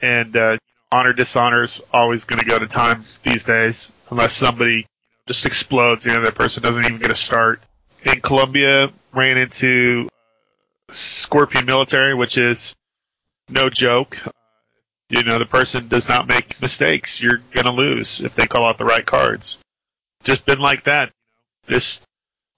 and 0.00 0.36
uh, 0.36 0.58
honor 0.92 1.12
dishonor 1.12 1.62
is 1.62 1.82
always 1.92 2.24
going 2.24 2.40
to 2.40 2.44
go 2.44 2.58
to 2.58 2.66
time 2.66 3.04
these 3.22 3.44
days, 3.44 3.92
unless 4.10 4.32
somebody 4.32 4.86
just 5.26 5.46
explodes. 5.46 6.04
You 6.04 6.12
know, 6.12 6.22
that 6.22 6.34
person 6.34 6.62
doesn't 6.62 6.84
even 6.84 6.98
get 6.98 7.10
a 7.10 7.16
start. 7.16 7.62
In 8.04 8.20
Columbia, 8.20 8.90
ran 9.12 9.38
into 9.38 10.08
uh, 10.08 10.92
Scorpion 10.92 11.64
Military, 11.64 12.14
which 12.14 12.38
is 12.38 12.74
no 13.48 13.70
joke. 13.70 14.18
Uh, 14.26 14.30
you 15.08 15.22
know, 15.22 15.38
the 15.38 15.46
person 15.46 15.88
does 15.88 16.08
not 16.08 16.26
make 16.26 16.60
mistakes. 16.60 17.22
You're 17.22 17.40
going 17.52 17.66
to 17.66 17.72
lose 17.72 18.20
if 18.20 18.34
they 18.34 18.46
call 18.46 18.66
out 18.66 18.78
the 18.78 18.84
right 18.84 19.06
cards. 19.06 19.58
Just 20.24 20.44
been 20.44 20.58
like 20.58 20.84
that. 20.84 21.12
Just 21.68 22.02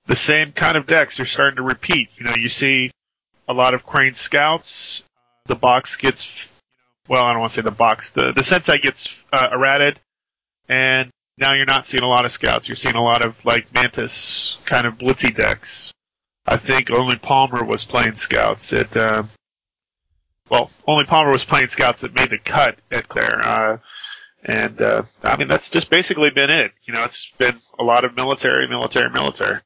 the 0.09 0.17
same 0.17 0.53
kind 0.53 0.77
of 0.77 0.87
decks 0.87 1.21
are 1.21 1.27
starting 1.27 1.57
to 1.57 1.63
repeat. 1.63 2.09
You 2.17 2.25
know, 2.25 2.35
you 2.35 2.49
see 2.49 2.91
a 3.47 3.53
lot 3.53 3.75
of 3.75 3.87
Crane 3.87 4.15
Scouts. 4.15 5.05
The 5.47 5.55
box 5.55 5.97
gets, 5.97 6.49
well, 7.07 7.25
I 7.25 7.33
don't 7.33 7.41
want 7.41 7.53
to 7.53 7.57
say 7.57 7.63
the 7.63 7.71
box. 7.71 8.11
The 8.11 8.33
the 8.33 8.43
Sensei 8.43 8.79
gets 8.79 9.23
uh, 9.33 9.51
errated, 9.53 10.01
and 10.69 11.11
now 11.37 11.53
you're 11.53 11.67
not 11.67 11.87
seeing 11.87 12.03
a 12.03 12.09
lot 12.09 12.25
of 12.25 12.33
Scouts. 12.33 12.69
You're 12.69 12.77
seeing 12.77 12.97
a 12.97 13.05
lot 13.05 13.23
of 13.23 13.45
like 13.45 13.73
Mantis 13.73 14.57
kind 14.65 14.87
of 14.87 14.99
blitzy 14.99 15.35
decks. 15.35 15.93
I 16.47 16.57
think 16.57 16.91
only 16.91 17.17
Palmer 17.17 17.63
was 17.63 17.85
playing 17.85 18.17
Scouts 18.17 18.73
at. 18.73 18.97
Uh, 18.97 19.25
well, 20.49 20.71
only 20.87 21.05
Palmer 21.05 21.31
was 21.31 21.45
playing 21.45 21.69
Scouts 21.69 22.01
that 22.01 22.15
made 22.15 22.31
the 22.31 22.39
cut 22.39 22.79
at 22.91 23.09
Claire. 23.09 23.41
Uh, 23.45 23.79
and 24.43 24.81
uh, 24.81 25.03
I 25.23 25.37
mean 25.37 25.49
that's 25.49 25.69
just 25.69 25.91
basically 25.91 26.31
been 26.31 26.49
it. 26.49 26.73
You 26.85 26.95
know, 26.95 27.05
it's 27.05 27.31
been 27.37 27.57
a 27.79 27.85
lot 27.85 28.05
of 28.05 28.17
military, 28.17 28.67
military, 28.69 29.11
military. 29.11 29.61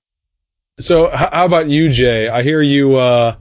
So, 0.79 1.12
h- 1.12 1.29
how 1.33 1.45
about 1.47 1.69
you, 1.69 1.88
Jay? 1.91 2.29
I 2.29 2.43
hear 2.43 2.62
you 2.62 2.97
uh, 2.97 3.37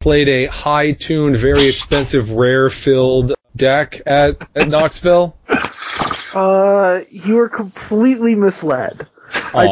played 0.00 0.28
a 0.28 0.46
high-tuned, 0.46 1.36
very 1.36 1.68
expensive, 1.68 2.30
rare-filled 2.30 3.34
deck 3.56 4.00
at 4.06 4.36
at 4.56 4.68
Knoxville. 4.68 5.36
Uh, 6.34 7.02
you 7.10 7.34
were 7.34 7.48
completely 7.50 8.34
misled. 8.34 9.06
I- 9.54 9.66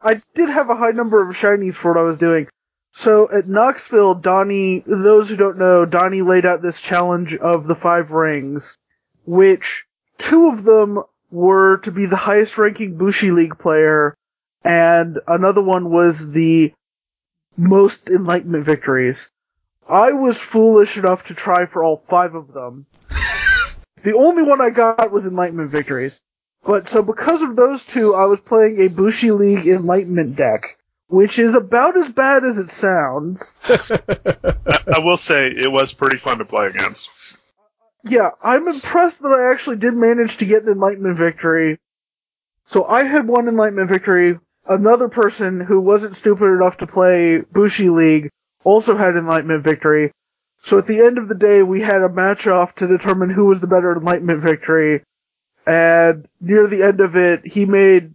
I 0.00 0.22
did 0.36 0.48
have 0.48 0.70
a 0.70 0.76
high 0.76 0.92
number 0.92 1.20
of 1.28 1.34
shinies 1.34 1.74
for 1.74 1.92
what 1.92 1.98
I 2.00 2.04
was 2.04 2.18
doing. 2.18 2.46
So 2.92 3.28
at 3.32 3.48
Knoxville, 3.48 4.14
Donnie, 4.14 4.84
those 4.86 5.28
who 5.28 5.34
don't 5.36 5.58
know, 5.58 5.84
Donnie 5.84 6.22
laid 6.22 6.46
out 6.46 6.62
this 6.62 6.80
challenge 6.80 7.34
of 7.34 7.66
the 7.66 7.74
five 7.74 8.12
rings, 8.12 8.76
which 9.26 9.86
two 10.18 10.48
of 10.50 10.62
them 10.62 11.02
were 11.32 11.78
to 11.78 11.90
be 11.90 12.06
the 12.06 12.14
highest 12.16 12.58
ranking 12.58 12.96
Bushi 12.96 13.32
League 13.32 13.58
player, 13.58 14.14
and 14.64 15.18
another 15.26 15.62
one 15.62 15.90
was 15.90 16.30
the 16.30 16.72
most 17.56 18.08
enlightenment 18.08 18.64
victories. 18.64 19.30
I 19.88 20.12
was 20.12 20.36
foolish 20.36 20.96
enough 20.96 21.26
to 21.26 21.34
try 21.34 21.66
for 21.66 21.82
all 21.82 22.02
five 22.08 22.34
of 22.34 22.52
them. 22.52 22.86
the 24.02 24.16
only 24.16 24.42
one 24.42 24.60
I 24.60 24.70
got 24.70 25.10
was 25.10 25.24
enlightenment 25.24 25.70
victories. 25.70 26.20
But 26.64 26.88
so 26.88 27.02
because 27.02 27.40
of 27.40 27.56
those 27.56 27.84
two, 27.84 28.14
I 28.14 28.26
was 28.26 28.40
playing 28.40 28.80
a 28.80 28.88
Bushi 28.88 29.30
League 29.30 29.66
Enlightenment 29.66 30.36
deck, 30.36 30.76
which 31.06 31.38
is 31.38 31.54
about 31.54 31.96
as 31.96 32.08
bad 32.08 32.44
as 32.44 32.58
it 32.58 32.70
sounds. 32.70 33.60
I, 33.68 34.78
I 34.96 34.98
will 34.98 35.16
say 35.16 35.48
it 35.48 35.70
was 35.70 35.92
pretty 35.92 36.18
fun 36.18 36.38
to 36.38 36.44
play 36.44 36.66
against. 36.66 37.10
Yeah, 38.04 38.30
I'm 38.42 38.68
impressed 38.68 39.22
that 39.22 39.28
I 39.28 39.52
actually 39.52 39.76
did 39.76 39.94
manage 39.94 40.38
to 40.38 40.46
get 40.46 40.62
an 40.64 40.68
Enlightenment 40.68 41.16
victory. 41.16 41.78
So 42.66 42.84
I 42.84 43.04
had 43.04 43.26
one 43.26 43.48
Enlightenment 43.48 43.88
victory. 43.88 44.38
Another 44.68 45.08
person 45.08 45.60
who 45.60 45.80
wasn't 45.80 46.16
stupid 46.16 46.46
enough 46.46 46.76
to 46.78 46.86
play 46.86 47.40
Bushi 47.40 47.88
League 47.88 48.30
also 48.64 48.96
had 48.96 49.16
Enlightenment 49.16 49.64
victory. 49.64 50.12
So 50.62 50.78
at 50.78 50.86
the 50.86 51.00
end 51.00 51.18
of 51.18 51.28
the 51.28 51.34
day, 51.34 51.62
we 51.62 51.80
had 51.80 52.02
a 52.02 52.08
match 52.08 52.46
off 52.46 52.74
to 52.76 52.86
determine 52.86 53.30
who 53.30 53.46
was 53.46 53.60
the 53.60 53.66
better 53.66 53.96
Enlightenment 53.96 54.42
victory. 54.42 55.02
And 55.66 56.28
near 56.40 56.66
the 56.66 56.82
end 56.82 57.00
of 57.00 57.16
it, 57.16 57.46
he 57.46 57.64
made 57.64 58.12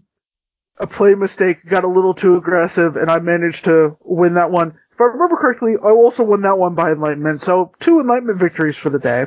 a 0.77 0.88
play 0.88 1.15
mistake, 1.15 1.65
got 1.65 1.83
a 1.83 1.88
little 1.88 2.13
too 2.13 2.36
aggressive, 2.36 2.98
and 2.98 3.10
I 3.10 3.19
managed 3.19 3.65
to 3.65 3.98
win 4.03 4.36
that 4.36 4.51
one. 4.51 4.77
If 4.91 5.01
I 5.01 5.05
remember 5.05 5.38
correctly, 5.38 5.75
I 5.81 5.89
also 5.89 6.24
won 6.24 6.41
that 6.41 6.57
one 6.57 6.75
by 6.75 6.91
Enlightenment. 6.91 7.41
So 7.41 7.72
two 7.79 8.00
Enlightenment 8.00 8.39
victories 8.39 8.77
for 8.77 8.89
the 8.89 9.00
day. 9.00 9.25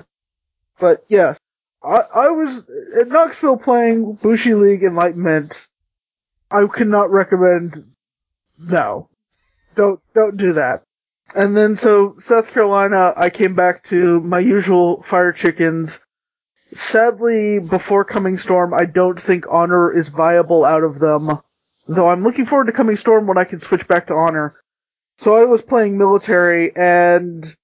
But 0.78 1.04
yes, 1.08 1.38
I, 1.82 2.02
I 2.14 2.28
was 2.30 2.68
at 2.96 3.08
Knoxville 3.08 3.56
playing 3.56 4.14
Bushi 4.14 4.54
League 4.54 4.82
Enlightenment. 4.82 5.68
I 6.50 6.66
cannot 6.72 7.10
recommend. 7.10 7.92
No, 8.58 9.08
don't 9.74 10.00
don't 10.14 10.36
do 10.36 10.54
that. 10.54 10.82
And 11.34 11.56
then 11.56 11.76
so 11.76 12.16
South 12.18 12.48
Carolina, 12.48 13.12
I 13.16 13.30
came 13.30 13.54
back 13.54 13.84
to 13.84 14.20
my 14.20 14.38
usual 14.38 15.02
fire 15.02 15.32
chickens. 15.32 16.00
Sadly, 16.72 17.58
before 17.58 18.04
Coming 18.04 18.38
Storm, 18.38 18.74
I 18.74 18.86
don't 18.86 19.20
think 19.20 19.46
Honor 19.48 19.92
is 19.92 20.08
viable 20.08 20.64
out 20.64 20.84
of 20.84 20.98
them. 20.98 21.38
Though 21.88 22.08
I'm 22.08 22.22
looking 22.22 22.46
forward 22.46 22.66
to 22.66 22.72
Coming 22.72 22.96
Storm 22.96 23.26
when 23.26 23.38
I 23.38 23.44
can 23.44 23.60
switch 23.60 23.86
back 23.86 24.08
to 24.08 24.14
Honor. 24.14 24.54
So 25.18 25.36
I 25.36 25.44
was 25.44 25.62
playing 25.62 25.96
military 25.98 26.74
and 26.76 27.56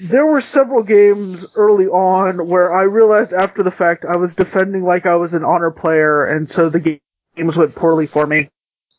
there 0.00 0.26
were 0.26 0.40
several 0.40 0.82
games 0.82 1.46
early 1.56 1.86
on 1.86 2.46
where 2.46 2.72
I 2.74 2.84
realized 2.84 3.32
after 3.32 3.62
the 3.62 3.70
fact 3.70 4.04
I 4.04 4.16
was 4.16 4.34
defending 4.34 4.82
like 4.84 5.06
I 5.06 5.16
was 5.16 5.34
an 5.34 5.44
honor 5.44 5.72
player, 5.72 6.24
and 6.24 6.48
so 6.48 6.68
the 6.68 6.78
ga- 6.80 7.00
games 7.38 7.56
went 7.56 7.74
poorly 7.74 8.06
for 8.06 8.26
me. 8.26 8.50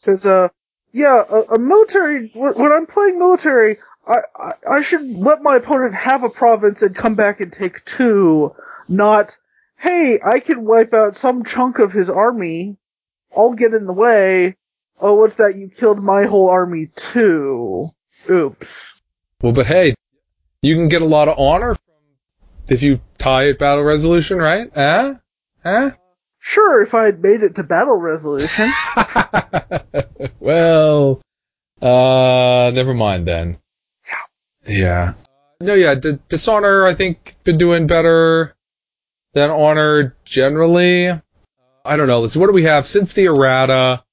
Cause, 0.03 0.25
uh, 0.25 0.49
yeah, 0.91 1.23
a, 1.29 1.55
a 1.55 1.59
military, 1.59 2.29
when 2.29 2.71
I'm 2.71 2.87
playing 2.87 3.19
military, 3.19 3.77
I, 4.07 4.17
I, 4.35 4.53
I 4.77 4.81
should 4.81 5.03
let 5.03 5.43
my 5.43 5.57
opponent 5.57 5.93
have 5.93 6.23
a 6.23 6.29
province 6.29 6.81
and 6.81 6.95
come 6.95 7.15
back 7.15 7.41
and 7.41 7.53
take 7.53 7.85
two, 7.85 8.55
not, 8.87 9.37
hey, 9.77 10.19
I 10.25 10.39
can 10.39 10.65
wipe 10.65 10.93
out 10.93 11.15
some 11.15 11.43
chunk 11.43 11.79
of 11.79 11.91
his 11.91 12.09
army, 12.09 12.77
I'll 13.35 13.53
get 13.53 13.73
in 13.73 13.85
the 13.85 13.93
way, 13.93 14.55
oh, 14.99 15.13
what's 15.15 15.35
that, 15.35 15.55
you 15.55 15.69
killed 15.69 16.01
my 16.01 16.25
whole 16.25 16.49
army 16.49 16.89
too. 16.95 17.89
Oops. 18.29 18.95
Well, 19.41 19.53
but 19.53 19.67
hey, 19.67 19.95
you 20.61 20.75
can 20.75 20.87
get 20.87 21.01
a 21.01 21.05
lot 21.05 21.27
of 21.27 21.37
honor 21.37 21.75
if 22.67 22.83
you 22.83 22.99
tie 23.17 23.49
at 23.49 23.59
battle 23.59 23.83
resolution, 23.83 24.37
right? 24.39 24.69
Eh? 24.75 25.13
Eh? 25.63 25.91
Sure, 26.39 26.81
if 26.81 26.93
I 26.93 27.05
had 27.05 27.21
made 27.21 27.43
it 27.43 27.55
to 27.55 27.63
battle 27.63 27.95
resolution. 27.95 28.71
well, 30.39 31.21
uh, 31.81 32.71
never 32.73 32.93
mind 32.93 33.27
then. 33.27 33.57
Yeah. 34.65 35.13
No, 35.61 35.73
yeah, 35.73 35.95
D- 35.95 36.19
Dishonor, 36.29 36.85
I 36.85 36.93
think, 36.93 37.35
been 37.43 37.57
doing 37.57 37.87
better 37.87 38.55
than 39.33 39.49
Honor 39.49 40.15
generally. 40.23 41.09
I 41.09 41.95
don't 41.95 42.07
know. 42.07 42.21
Let's 42.21 42.35
what 42.35 42.47
do 42.47 42.53
we 42.53 42.63
have 42.63 42.87
since 42.87 43.13
the 43.13 43.25
errata? 43.25 44.03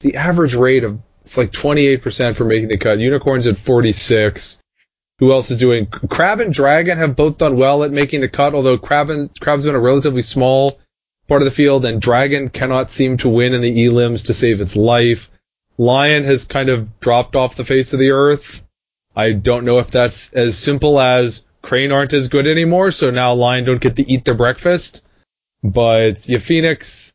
The 0.00 0.16
average 0.16 0.54
rate 0.54 0.84
of 0.84 1.00
it's 1.22 1.38
like 1.38 1.52
28% 1.52 2.36
for 2.36 2.44
making 2.44 2.68
the 2.68 2.76
cut. 2.76 2.98
Unicorns 2.98 3.46
at 3.46 3.56
46. 3.56 4.60
Who 5.18 5.32
else 5.32 5.50
is 5.50 5.58
doing? 5.58 5.86
Crab 5.86 6.40
and 6.40 6.52
Dragon 6.52 6.98
have 6.98 7.16
both 7.16 7.38
done 7.38 7.56
well 7.56 7.82
at 7.84 7.92
making 7.92 8.20
the 8.20 8.28
cut, 8.28 8.54
although 8.54 8.76
Crab 8.76 9.10
and, 9.10 9.30
Crab's 9.40 9.64
been 9.64 9.74
a 9.74 9.80
relatively 9.80 10.22
small 10.22 10.78
part 11.28 11.42
of 11.42 11.46
the 11.46 11.52
field, 11.52 11.84
and 11.84 12.00
Dragon 12.00 12.48
cannot 12.48 12.90
seem 12.90 13.16
to 13.18 13.28
win 13.28 13.54
in 13.54 13.62
the 13.62 13.86
elims 13.86 14.26
to 14.26 14.34
save 14.34 14.60
its 14.60 14.76
life. 14.76 15.30
Lion 15.78 16.24
has 16.24 16.44
kind 16.44 16.68
of 16.68 17.00
dropped 17.00 17.36
off 17.36 17.56
the 17.56 17.64
face 17.64 17.92
of 17.92 17.98
the 17.98 18.12
earth. 18.12 18.62
I 19.16 19.32
don't 19.32 19.64
know 19.64 19.78
if 19.78 19.90
that's 19.90 20.32
as 20.32 20.58
simple 20.58 21.00
as 21.00 21.44
Crane 21.62 21.92
aren't 21.92 22.12
as 22.12 22.28
good 22.28 22.46
anymore, 22.46 22.90
so 22.90 23.10
now 23.10 23.34
Lion 23.34 23.64
don't 23.64 23.80
get 23.80 23.96
to 23.96 24.10
eat 24.10 24.24
their 24.24 24.34
breakfast. 24.34 25.02
But 25.62 26.28
yeah, 26.28 26.38
Phoenix, 26.38 27.14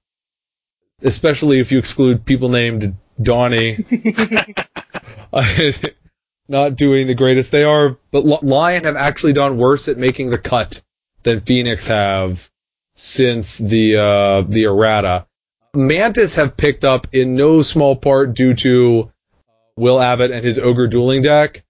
especially 1.02 1.60
if 1.60 1.72
you 1.72 1.78
exclude 1.78 2.26
people 2.26 2.50
named 2.50 2.98
Donnie, 3.22 3.78
not 6.48 6.76
doing 6.76 7.08
the 7.08 7.16
greatest. 7.16 7.52
They 7.52 7.64
are, 7.64 7.98
but 8.12 8.26
Lion 8.44 8.86
have 8.86 8.96
actually 8.96 9.34
done 9.34 9.58
worse 9.58 9.88
at 9.88 9.98
making 9.98 10.32
the 10.32 10.38
cut 10.40 10.82
than 11.24 11.42
Phoenix 11.42 11.88
have 11.88 12.50
since 13.00 13.58
the 13.58 13.96
uh, 13.96 14.42
the 14.42 14.66
errata. 14.66 15.26
Mantis 15.74 16.36
have 16.36 16.58
picked 16.58 16.84
up 16.84 17.08
in 17.14 17.36
no 17.36 17.62
small 17.62 17.96
part 17.96 18.34
due 18.34 18.54
to 18.56 19.12
Will 19.78 20.02
Abbott 20.02 20.32
and 20.32 20.44
his 20.44 20.60
Ogre 20.60 20.88
dueling 20.88 21.22
deck. 21.22 21.64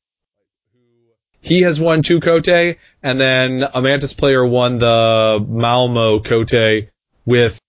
He 1.41 1.61
has 1.61 1.79
won 1.79 2.01
two 2.01 2.19
Kotei, 2.19 2.77
and 3.03 3.21
then 3.21 3.63
a 3.73 3.81
Mantis 3.81 4.13
player 4.13 4.45
won 4.45 4.79
the 4.79 5.45
Malmo 5.47 6.19
Kotei 6.19 6.89
with 7.25 7.59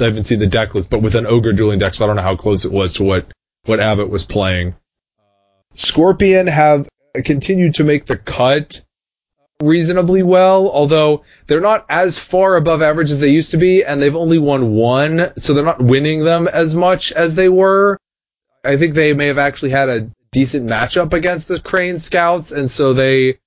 I 0.00 0.04
haven't 0.04 0.24
seen 0.24 0.38
the 0.38 0.46
deck 0.46 0.74
list, 0.74 0.90
but 0.90 1.02
with 1.02 1.14
an 1.14 1.26
Ogre 1.26 1.52
dueling 1.52 1.78
deck, 1.78 1.94
so 1.94 2.04
I 2.04 2.06
don't 2.06 2.16
know 2.16 2.22
how 2.22 2.36
close 2.36 2.64
it 2.64 2.72
was 2.72 2.94
to 2.94 3.04
what, 3.04 3.26
what 3.64 3.80
Abbott 3.80 4.10
was 4.10 4.24
playing. 4.24 4.74
Scorpion 5.74 6.46
have 6.46 6.88
continued 7.24 7.76
to 7.76 7.84
make 7.84 8.06
the 8.06 8.16
cut. 8.16 8.82
Reasonably 9.62 10.22
well, 10.22 10.68
although 10.70 11.24
they're 11.46 11.60
not 11.60 11.86
as 11.88 12.18
far 12.18 12.56
above 12.56 12.82
average 12.82 13.10
as 13.10 13.20
they 13.20 13.30
used 13.30 13.52
to 13.52 13.56
be, 13.56 13.84
and 13.84 14.02
they've 14.02 14.16
only 14.16 14.38
won 14.38 14.72
one, 14.72 15.32
so 15.38 15.54
they're 15.54 15.64
not 15.64 15.82
winning 15.82 16.24
them 16.24 16.48
as 16.48 16.74
much 16.74 17.12
as 17.12 17.34
they 17.34 17.48
were. 17.48 17.98
I 18.64 18.76
think 18.76 18.94
they 18.94 19.12
may 19.12 19.26
have 19.26 19.38
actually 19.38 19.70
had 19.70 19.88
a 19.88 20.10
decent 20.32 20.66
matchup 20.66 21.12
against 21.12 21.48
the 21.48 21.60
Crane 21.60 21.98
Scouts, 21.98 22.50
and 22.50 22.70
so 22.70 22.94
they, 22.94 23.38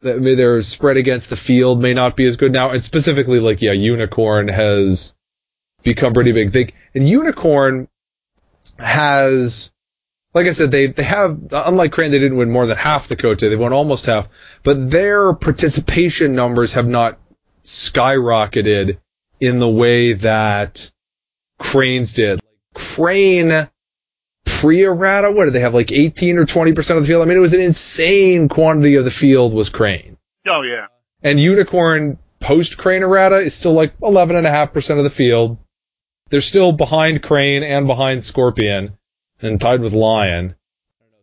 their 0.00 0.62
spread 0.62 0.96
against 0.96 1.30
the 1.30 1.36
field 1.36 1.80
may 1.80 1.94
not 1.94 2.16
be 2.16 2.26
as 2.26 2.36
good 2.36 2.52
now. 2.52 2.70
And 2.70 2.82
specifically, 2.82 3.40
like, 3.40 3.60
yeah, 3.60 3.72
Unicorn 3.72 4.48
has 4.48 5.14
become 5.82 6.14
pretty 6.14 6.32
big. 6.32 6.52
They, 6.52 6.72
and 6.94 7.08
Unicorn 7.08 7.88
has, 8.78 9.72
like 10.34 10.46
I 10.46 10.52
said, 10.52 10.70
they, 10.70 10.86
they 10.86 11.02
have, 11.02 11.38
unlike 11.50 11.92
Crane, 11.92 12.10
they 12.10 12.18
didn't 12.18 12.38
win 12.38 12.50
more 12.50 12.66
than 12.66 12.76
half 12.76 13.08
the 13.08 13.16
Kotei. 13.16 13.50
They 13.50 13.56
won 13.56 13.72
almost 13.72 14.06
half, 14.06 14.28
but 14.62 14.90
their 14.90 15.34
participation 15.34 16.34
numbers 16.34 16.72
have 16.72 16.86
not 16.86 17.18
skyrocketed 17.64 18.98
in 19.40 19.58
the 19.58 19.68
way 19.68 20.14
that 20.14 20.90
Crane's 21.58 22.14
did. 22.14 22.40
Crane, 22.74 23.68
pre-errata, 24.44 25.30
what 25.30 25.44
did 25.44 25.52
they 25.52 25.60
have, 25.60 25.74
like 25.74 25.92
18 25.92 26.38
or 26.38 26.46
20% 26.46 26.96
of 26.96 27.02
the 27.02 27.06
field? 27.06 27.22
I 27.22 27.26
mean, 27.26 27.36
it 27.36 27.40
was 27.40 27.52
an 27.52 27.60
insane 27.60 28.48
quantity 28.48 28.94
of 28.94 29.04
the 29.04 29.10
field 29.10 29.52
was 29.52 29.68
Crane. 29.68 30.16
Oh 30.46 30.62
yeah. 30.62 30.86
And 31.22 31.38
Unicorn 31.38 32.18
post 32.40 32.78
Crane 32.78 33.02
errata 33.02 33.36
is 33.36 33.54
still 33.54 33.74
like 33.74 33.98
11.5% 34.00 34.98
of 34.98 35.04
the 35.04 35.10
field. 35.10 35.58
They're 36.30 36.40
still 36.40 36.72
behind 36.72 37.22
Crane 37.22 37.62
and 37.62 37.86
behind 37.86 38.24
Scorpion 38.24 38.96
and 39.42 39.60
tied 39.60 39.80
with 39.80 39.92
Lion. 39.92 40.54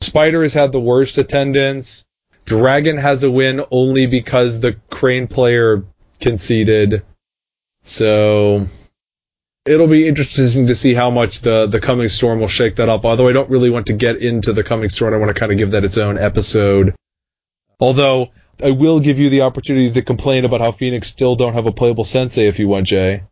Spider 0.01 0.43
has 0.43 0.53
had 0.53 0.71
the 0.71 0.79
worst 0.79 1.17
attendance. 1.17 2.05
Dragon 2.45 2.97
has 2.97 3.23
a 3.23 3.31
win 3.31 3.61
only 3.71 4.05
because 4.05 4.59
the 4.59 4.73
Crane 4.89 5.27
player 5.27 5.83
conceded. 6.19 7.03
So 7.81 8.67
it'll 9.65 9.87
be 9.87 10.07
interesting 10.07 10.67
to 10.67 10.75
see 10.75 10.93
how 10.93 11.09
much 11.09 11.41
the 11.41 11.67
the 11.67 11.79
coming 11.79 12.07
storm 12.07 12.39
will 12.39 12.47
shake 12.47 12.77
that 12.77 12.89
up. 12.89 13.05
Although 13.05 13.27
I 13.27 13.33
don't 13.33 13.49
really 13.49 13.69
want 13.69 13.87
to 13.87 13.93
get 13.93 14.17
into 14.17 14.53
the 14.53 14.63
coming 14.63 14.89
storm, 14.89 15.13
I 15.13 15.17
want 15.17 15.33
to 15.33 15.39
kind 15.39 15.51
of 15.51 15.57
give 15.57 15.71
that 15.71 15.85
its 15.85 15.97
own 15.97 16.17
episode. 16.17 16.95
Although 17.79 18.29
I 18.61 18.71
will 18.71 18.99
give 18.99 19.19
you 19.19 19.29
the 19.29 19.41
opportunity 19.41 19.91
to 19.91 20.01
complain 20.01 20.43
about 20.43 20.61
how 20.61 20.71
Phoenix 20.71 21.07
still 21.07 21.35
don't 21.35 21.53
have 21.53 21.65
a 21.65 21.71
playable 21.71 22.03
sensei 22.03 22.47
if 22.47 22.59
you 22.59 22.67
want, 22.67 22.87
Jay. 22.87 23.23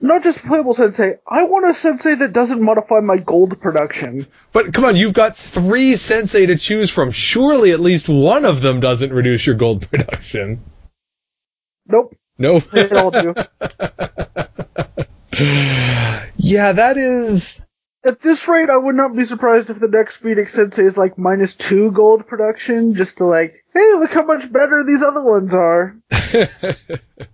Not 0.00 0.22
just 0.22 0.40
playable 0.40 0.74
sensei. 0.74 1.18
I 1.26 1.44
want 1.44 1.70
a 1.70 1.74
sensei 1.74 2.14
that 2.16 2.32
doesn't 2.32 2.60
modify 2.60 3.00
my 3.00 3.16
gold 3.16 3.60
production. 3.60 4.26
But 4.52 4.74
come 4.74 4.84
on, 4.84 4.96
you've 4.96 5.14
got 5.14 5.36
three 5.36 5.96
sensei 5.96 6.46
to 6.46 6.56
choose 6.56 6.90
from. 6.90 7.10
Surely 7.10 7.70
at 7.70 7.80
least 7.80 8.08
one 8.08 8.44
of 8.44 8.60
them 8.60 8.80
doesn't 8.80 9.12
reduce 9.12 9.46
your 9.46 9.56
gold 9.56 9.88
production. 9.90 10.60
Nope. 11.86 12.16
Nope. 12.38 12.64
They 12.64 12.90
all 12.90 13.10
do. 13.10 13.34
yeah, 16.36 16.72
that 16.72 16.96
is. 16.96 17.64
At 18.04 18.20
this 18.20 18.46
rate, 18.48 18.68
I 18.68 18.76
would 18.76 18.96
not 18.96 19.16
be 19.16 19.24
surprised 19.24 19.70
if 19.70 19.78
the 19.78 19.88
next 19.88 20.18
Phoenix 20.18 20.52
Sensei 20.52 20.82
is 20.82 20.98
like 20.98 21.16
minus 21.16 21.54
two 21.54 21.90
gold 21.92 22.26
production, 22.26 22.94
just 22.94 23.18
to 23.18 23.24
like, 23.24 23.64
hey, 23.72 23.94
look 23.94 24.12
how 24.12 24.24
much 24.24 24.52
better 24.52 24.84
these 24.84 25.02
other 25.02 25.22
ones 25.22 25.54
are. 25.54 25.96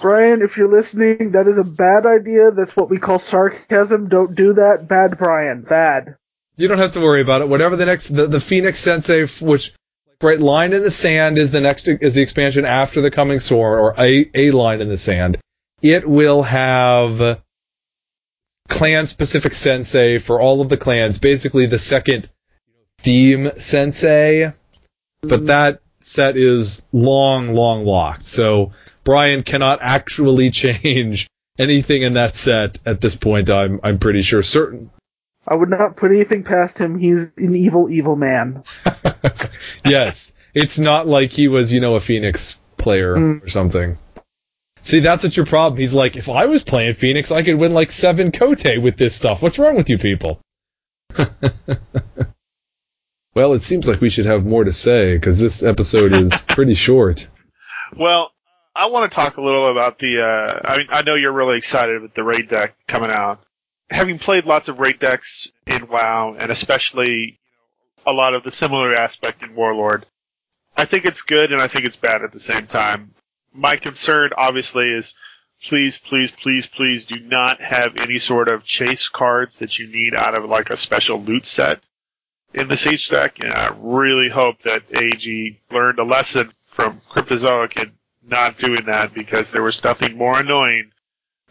Brian, 0.00 0.42
if 0.42 0.56
you're 0.56 0.70
listening, 0.70 1.32
that 1.32 1.46
is 1.46 1.58
a 1.58 1.64
bad 1.64 2.06
idea. 2.06 2.50
That's 2.50 2.74
what 2.76 2.90
we 2.90 2.98
call 2.98 3.18
sarcasm. 3.18 4.08
Don't 4.08 4.34
do 4.34 4.54
that. 4.54 4.86
Bad, 4.88 5.18
Brian. 5.18 5.62
Bad. 5.62 6.16
You 6.56 6.68
don't 6.68 6.78
have 6.78 6.92
to 6.92 7.00
worry 7.00 7.20
about 7.20 7.42
it. 7.42 7.48
Whatever 7.48 7.76
the 7.76 7.86
next, 7.86 8.08
the, 8.08 8.26
the 8.26 8.40
Phoenix 8.40 8.78
Sensei, 8.78 9.26
which 9.44 9.74
right 10.22 10.40
line 10.40 10.72
in 10.72 10.82
the 10.82 10.90
sand 10.90 11.38
is 11.38 11.50
the 11.50 11.60
next 11.60 11.88
is 11.88 12.14
the 12.14 12.22
expansion 12.22 12.64
after 12.64 13.00
the 13.00 13.10
coming 13.10 13.40
storm, 13.40 13.80
or 13.80 13.94
a 13.98 14.30
a 14.34 14.50
line 14.52 14.80
in 14.80 14.88
the 14.88 14.96
sand. 14.96 15.38
It 15.80 16.08
will 16.08 16.42
have 16.42 17.40
clan 18.68 19.06
specific 19.06 19.52
sensei 19.52 20.18
for 20.18 20.40
all 20.40 20.60
of 20.60 20.68
the 20.68 20.76
clans, 20.76 21.18
basically 21.18 21.66
the 21.66 21.78
second 21.78 22.30
theme 22.98 23.50
sensei. 23.56 24.52
But 25.22 25.40
mm. 25.40 25.46
that 25.46 25.80
set 26.00 26.36
is 26.36 26.82
long, 26.92 27.54
long 27.54 27.84
locked. 27.84 28.24
So 28.24 28.72
Brian 29.04 29.42
cannot 29.42 29.78
actually 29.82 30.50
change 30.62 31.28
anything 31.58 32.02
in 32.02 32.14
that 32.14 32.34
set 32.36 32.78
at 32.86 33.00
this 33.00 33.14
point. 33.16 33.50
I'm 33.50 33.80
I'm 33.82 33.98
pretty 33.98 34.22
sure 34.22 34.42
certain. 34.42 34.90
I 35.46 35.56
would 35.56 35.70
not 35.70 35.96
put 35.96 36.12
anything 36.12 36.44
past 36.44 36.78
him. 36.78 36.98
He's 36.98 37.32
an 37.36 37.56
evil, 37.56 37.90
evil 37.90 38.14
man. 38.14 38.62
yes, 39.84 40.32
it's 40.54 40.78
not 40.78 41.08
like 41.08 41.32
he 41.32 41.48
was, 41.48 41.72
you 41.72 41.80
know, 41.80 41.96
a 41.96 42.00
Phoenix 42.00 42.58
player 42.78 43.16
Mm. 43.16 43.42
or 43.44 43.48
something. 43.48 43.98
See, 44.84 45.00
that's 45.00 45.24
what 45.24 45.36
your 45.36 45.46
problem. 45.46 45.80
He's 45.80 45.94
like, 45.94 46.16
if 46.16 46.28
I 46.28 46.46
was 46.46 46.62
playing 46.62 46.94
Phoenix, 46.94 47.30
I 47.32 47.42
could 47.42 47.56
win 47.56 47.74
like 47.74 47.90
seven 47.90 48.30
Kotei 48.32 48.80
with 48.80 48.96
this 48.96 49.14
stuff. 49.16 49.42
What's 49.42 49.58
wrong 49.58 49.76
with 49.76 49.90
you 49.90 49.98
people? 49.98 50.40
well, 53.34 53.54
it 53.54 53.62
seems 53.62 53.88
like 53.88 54.00
we 54.00 54.10
should 54.10 54.26
have 54.26 54.44
more 54.44 54.64
to 54.64 54.72
say 54.72 55.14
because 55.14 55.38
this 55.38 55.62
episode 55.62 56.12
is 56.12 56.32
pretty 56.48 56.74
short. 56.74 57.28
Well, 57.96 58.32
I 58.74 58.86
want 58.86 59.10
to 59.10 59.14
talk 59.14 59.36
a 59.36 59.42
little 59.42 59.68
about 59.68 59.98
the. 59.98 60.24
Uh, 60.24 60.60
I 60.64 60.78
mean, 60.78 60.86
I 60.90 61.02
know 61.02 61.14
you're 61.14 61.32
really 61.32 61.58
excited 61.58 62.00
with 62.00 62.14
the 62.14 62.24
raid 62.24 62.48
deck 62.48 62.74
coming 62.86 63.10
out. 63.10 63.42
Having 63.90 64.18
played 64.18 64.46
lots 64.46 64.68
of 64.68 64.78
raid 64.78 64.98
decks 64.98 65.52
in 65.66 65.88
WoW, 65.88 66.34
and 66.38 66.50
especially 66.50 67.38
a 68.06 68.12
lot 68.12 68.34
of 68.34 68.42
the 68.42 68.50
similar 68.50 68.94
aspect 68.94 69.42
in 69.42 69.54
Warlord, 69.54 70.06
I 70.76 70.86
think 70.86 71.04
it's 71.04 71.22
good 71.22 71.52
and 71.52 71.60
I 71.60 71.68
think 71.68 71.84
it's 71.84 71.96
bad 71.96 72.22
at 72.22 72.32
the 72.32 72.40
same 72.40 72.66
time. 72.66 73.10
My 73.52 73.76
concern, 73.76 74.30
obviously, 74.36 74.88
is 74.90 75.14
please, 75.64 75.98
please, 75.98 76.30
please, 76.30 76.66
please 76.66 77.04
do 77.04 77.20
not 77.20 77.60
have 77.60 77.96
any 77.98 78.18
sort 78.18 78.48
of 78.48 78.64
chase 78.64 79.08
cards 79.08 79.58
that 79.58 79.78
you 79.78 79.86
need 79.88 80.14
out 80.14 80.34
of 80.34 80.46
like 80.46 80.70
a 80.70 80.76
special 80.78 81.20
loot 81.20 81.44
set 81.44 81.80
in 82.54 82.68
the 82.68 82.76
Siege 82.76 83.10
deck. 83.10 83.38
And 83.40 83.52
I 83.52 83.74
really 83.78 84.30
hope 84.30 84.62
that 84.62 84.84
AG 84.90 85.58
learned 85.70 85.98
a 85.98 86.04
lesson 86.04 86.50
from 86.64 87.00
Cryptozoic 87.00 87.80
and 87.80 87.92
not 88.32 88.58
doing 88.58 88.86
that 88.86 89.14
because 89.14 89.52
there 89.52 89.62
was 89.62 89.84
nothing 89.84 90.16
more 90.16 90.40
annoying 90.40 90.90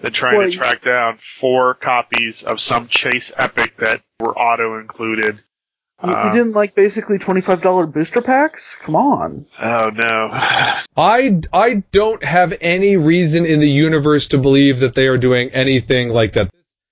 than 0.02 0.12
trying 0.12 0.38
Well, 0.40 0.52
to 0.52 0.58
track 0.58 0.82
down 0.82 1.18
four 1.18 1.76
copies 1.76 2.44
of 2.44 2.60
some 2.60 2.88
chase 2.88 3.32
epic 3.38 3.78
that 3.78 4.02
were 4.20 4.38
auto 4.38 4.80
included. 4.80 5.40
You, 6.04 6.10
you 6.10 6.16
Uh, 6.16 6.34
didn't 6.34 6.54
like 6.54 6.74
basically 6.74 7.20
$25 7.20 7.94
booster 7.94 8.22
packs? 8.22 8.76
Come 8.82 8.96
on. 8.96 9.46
Oh 9.62 9.92
no. 9.94 10.30
I, 10.98 11.40
I 11.54 11.84
don't 11.92 12.24
have 12.24 12.58
any 12.60 12.98
reason 12.98 13.46
in 13.46 13.60
the 13.60 13.70
universe 13.70 14.30
to 14.30 14.40
believe 14.40 14.80
that 14.80 14.96
they 14.96 15.08
are 15.08 15.18
doing 15.20 15.52
anything 15.52 16.10
like 16.10 16.34
that. 16.34 16.50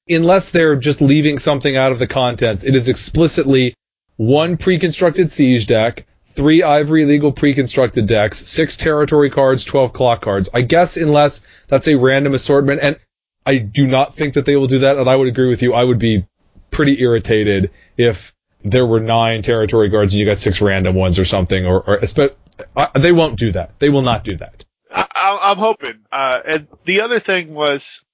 Unless 0.08 0.52
they're 0.52 0.76
just 0.76 1.02
leaving 1.02 1.40
something 1.40 1.76
out 1.76 1.92
of 1.92 2.00
the 2.00 2.08
contents. 2.08 2.64
It 2.64 2.76
is 2.76 2.88
explicitly 2.88 3.76
one 4.18 4.58
pre-constructed 4.58 5.32
siege 5.32 5.66
deck, 5.68 6.06
three 6.40 6.64
ivory 6.64 7.04
legal 7.04 7.34
pre-constructed 7.34 8.08
decks, 8.08 8.38
six 8.48 8.78
territory 8.78 9.30
cards, 9.30 9.66
12 9.66 9.92
clock 9.92 10.22
cards. 10.22 10.48
I 10.54 10.62
guess 10.62 10.96
unless 10.96 11.42
that's 11.68 11.90
a 11.90 11.96
random 11.96 12.34
assortment, 12.34 12.80
and 12.82 12.98
I 13.46 13.58
do 13.58 13.86
not 13.86 14.16
think 14.16 14.36
that 14.36 14.46
they 14.46 14.56
will 14.56 14.68
do 14.68 14.80
that, 14.80 14.96
and 14.96 15.10
I 15.10 15.18
would 15.18 15.28
agree 15.28 15.50
with 15.50 15.62
you. 15.62 15.74
I 15.74 15.84
would 15.84 16.00
be 16.00 16.26
pretty 16.72 17.02
irritated 17.02 17.72
if 17.98 18.34
there 18.64 18.86
were 18.86 19.02
nine 19.02 19.42
territory 19.42 19.90
guards 19.90 20.14
and 20.14 20.22
you 20.22 20.26
got 20.26 20.38
six 20.38 20.62
random 20.62 20.96
ones 20.96 21.20
or 21.20 21.26
something, 21.26 21.66
or, 21.66 21.82
or 21.82 22.00
uh, 22.78 22.88
they 22.98 23.12
won't 23.12 23.38
do 23.38 23.52
that. 23.52 23.78
They 23.80 23.90
will 23.90 24.02
not 24.02 24.24
do 24.24 24.38
that. 24.38 24.64
I, 24.90 25.40
I'm 25.44 25.58
hoping. 25.58 26.06
Uh, 26.10 26.40
and 26.46 26.68
the 26.86 27.02
other 27.02 27.20
thing 27.20 27.54
was, 27.54 28.06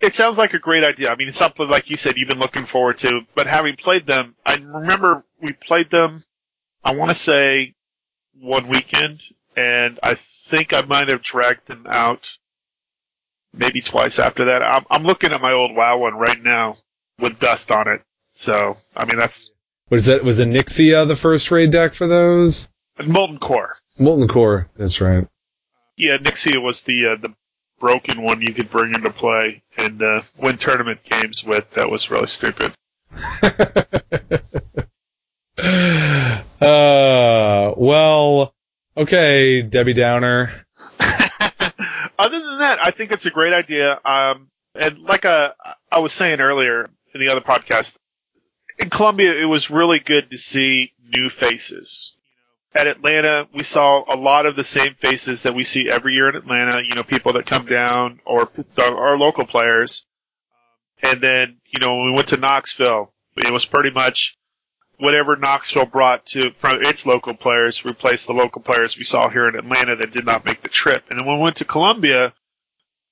it 0.00 0.14
sounds 0.14 0.38
like 0.38 0.54
a 0.54 0.60
great 0.60 0.84
idea. 0.84 1.10
I 1.10 1.16
mean, 1.16 1.26
it's 1.26 1.36
something 1.36 1.68
like 1.68 1.90
you 1.90 1.96
said 1.96 2.16
you've 2.16 2.28
been 2.28 2.38
looking 2.38 2.66
forward 2.66 2.98
to. 2.98 3.22
But 3.34 3.48
having 3.48 3.74
played 3.74 4.06
them, 4.06 4.36
I 4.46 4.54
remember 4.54 5.24
we 5.40 5.54
played 5.54 5.90
them. 5.90 6.22
I 6.84 6.94
want 6.94 7.10
to 7.10 7.14
say 7.14 7.74
one 8.40 8.68
weekend, 8.68 9.20
and 9.56 9.98
I 10.02 10.14
think 10.14 10.72
I 10.72 10.82
might 10.82 11.08
have 11.08 11.22
dragged 11.22 11.66
them 11.66 11.86
out 11.88 12.30
maybe 13.54 13.80
twice 13.80 14.18
after 14.18 14.46
that. 14.46 14.62
I'm, 14.62 14.84
I'm 14.90 15.02
looking 15.04 15.32
at 15.32 15.40
my 15.40 15.52
old 15.52 15.74
WoW 15.74 15.98
one 15.98 16.14
right 16.14 16.42
now 16.42 16.76
with 17.18 17.38
dust 17.38 17.70
on 17.70 17.88
it. 17.88 18.02
So, 18.34 18.76
I 18.96 19.04
mean, 19.04 19.16
that's 19.16 19.52
Was 19.90 20.06
that? 20.06 20.24
Was 20.24 20.40
Onyxia 20.40 21.06
the 21.06 21.16
first 21.16 21.50
raid 21.50 21.70
deck 21.70 21.92
for 21.94 22.06
those? 22.06 22.68
Molten 23.06 23.38
Core. 23.38 23.76
Molten 23.98 24.28
Core. 24.28 24.68
That's 24.76 25.00
right. 25.00 25.26
Yeah, 25.96 26.16
Onyxia 26.16 26.60
was 26.60 26.82
the 26.82 27.08
uh, 27.08 27.16
the 27.16 27.34
broken 27.78 28.22
one 28.22 28.40
you 28.40 28.52
could 28.54 28.70
bring 28.70 28.94
into 28.94 29.10
play 29.10 29.62
and 29.76 30.02
uh, 30.02 30.22
win 30.38 30.56
tournament 30.56 31.02
games 31.04 31.44
with. 31.44 31.70
That 31.72 31.90
was 31.90 32.10
really 32.10 32.26
stupid. 32.26 32.72
uh, 36.60 37.74
well, 37.76 38.54
okay, 39.02 39.62
Debbie 39.62 39.94
Downer. 39.94 40.64
Other 42.18 42.40
than 42.40 42.58
that, 42.58 42.78
I 42.82 42.90
think 42.90 43.12
it's 43.12 43.26
a 43.26 43.30
great 43.30 43.52
idea. 43.52 44.00
Um, 44.04 44.48
and 44.74 45.00
like 45.00 45.24
uh, 45.24 45.52
I 45.90 45.98
was 45.98 46.12
saying 46.12 46.40
earlier 46.40 46.88
in 47.14 47.20
the 47.20 47.28
other 47.28 47.40
podcast, 47.40 47.96
in 48.78 48.90
Columbia, 48.90 49.34
it 49.34 49.44
was 49.44 49.70
really 49.70 49.98
good 49.98 50.30
to 50.30 50.38
see 50.38 50.92
new 51.14 51.28
faces. 51.28 52.16
at 52.74 52.86
Atlanta, 52.86 53.48
we 53.52 53.62
saw 53.62 54.02
a 54.08 54.16
lot 54.16 54.46
of 54.46 54.56
the 54.56 54.64
same 54.64 54.94
faces 54.94 55.42
that 55.42 55.54
we 55.54 55.62
see 55.62 55.90
every 55.90 56.14
year 56.14 56.28
in 56.28 56.36
Atlanta. 56.36 56.80
You 56.82 56.94
know, 56.94 57.02
people 57.02 57.34
that 57.34 57.46
come 57.46 57.66
down 57.66 58.20
or 58.24 58.50
our 58.78 59.18
local 59.18 59.46
players. 59.46 60.06
And 61.02 61.20
then, 61.20 61.58
you 61.66 61.80
know, 61.80 61.96
when 61.96 62.06
we 62.06 62.12
went 62.12 62.28
to 62.28 62.36
Knoxville, 62.36 63.12
it 63.36 63.52
was 63.52 63.64
pretty 63.64 63.90
much 63.90 64.38
whatever 65.02 65.34
Knoxville 65.34 65.86
brought 65.86 66.24
to 66.26 66.52
from 66.52 66.84
its 66.84 67.04
local 67.06 67.34
players 67.34 67.84
replaced 67.84 68.28
the 68.28 68.32
local 68.32 68.62
players 68.62 68.96
we 68.96 69.02
saw 69.02 69.28
here 69.28 69.48
in 69.48 69.56
Atlanta 69.56 69.96
that 69.96 70.12
did 70.12 70.24
not 70.24 70.44
make 70.44 70.62
the 70.62 70.68
trip. 70.68 71.04
And 71.10 71.18
then 71.18 71.26
when 71.26 71.38
we 71.38 71.42
went 71.42 71.56
to 71.56 71.64
Columbia, 71.64 72.32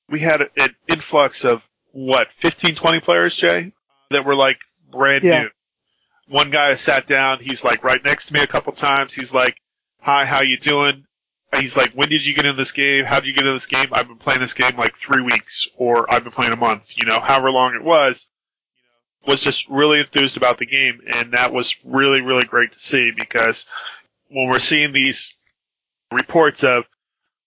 we 0.08 0.20
had 0.20 0.48
an 0.56 0.76
influx 0.86 1.44
of 1.44 1.66
what 1.90 2.30
15, 2.34 2.76
20 2.76 3.00
players, 3.00 3.34
Jay, 3.34 3.72
that 4.10 4.24
were 4.24 4.36
like 4.36 4.58
brand 4.92 5.24
Yeah. 5.24 5.42
new. 5.42 5.50
One 6.28 6.50
guy 6.50 6.74
sat 6.74 7.08
down. 7.08 7.40
He's 7.40 7.64
like 7.64 7.82
right 7.82 8.04
next 8.04 8.26
to 8.26 8.34
me 8.34 8.40
a 8.40 8.46
couple 8.46 8.72
times. 8.72 9.12
He's 9.12 9.34
like, 9.34 9.56
"Hi, 10.00 10.24
how 10.26 10.42
you 10.42 10.58
doing?" 10.58 11.06
He's 11.58 11.76
like, 11.76 11.90
"When 11.94 12.08
did 12.08 12.24
you 12.24 12.34
get 12.34 12.46
in 12.46 12.54
this 12.56 12.70
game? 12.70 13.04
How 13.04 13.18
did 13.18 13.26
you 13.26 13.32
get 13.32 13.48
in 13.48 13.52
this 13.52 13.66
game?" 13.66 13.88
I've 13.90 14.06
been 14.06 14.16
playing 14.16 14.38
this 14.38 14.54
game 14.54 14.76
like 14.76 14.96
three 14.96 15.22
weeks, 15.22 15.66
or 15.76 16.08
I've 16.08 16.22
been 16.22 16.32
playing 16.32 16.52
a 16.52 16.56
month. 16.56 16.96
You 16.96 17.04
know, 17.06 17.18
however 17.18 17.50
long 17.50 17.74
it 17.74 17.82
was 17.82 18.30
was 19.26 19.42
just 19.42 19.68
really 19.68 20.00
enthused 20.00 20.36
about 20.36 20.58
the 20.58 20.66
game, 20.66 21.00
and 21.12 21.32
that 21.32 21.52
was 21.52 21.76
really, 21.84 22.20
really 22.20 22.44
great 22.44 22.72
to 22.72 22.78
see 22.78 23.10
because 23.10 23.66
when 24.28 24.48
we're 24.48 24.58
seeing 24.58 24.92
these 24.92 25.34
reports 26.10 26.64
of 26.64 26.84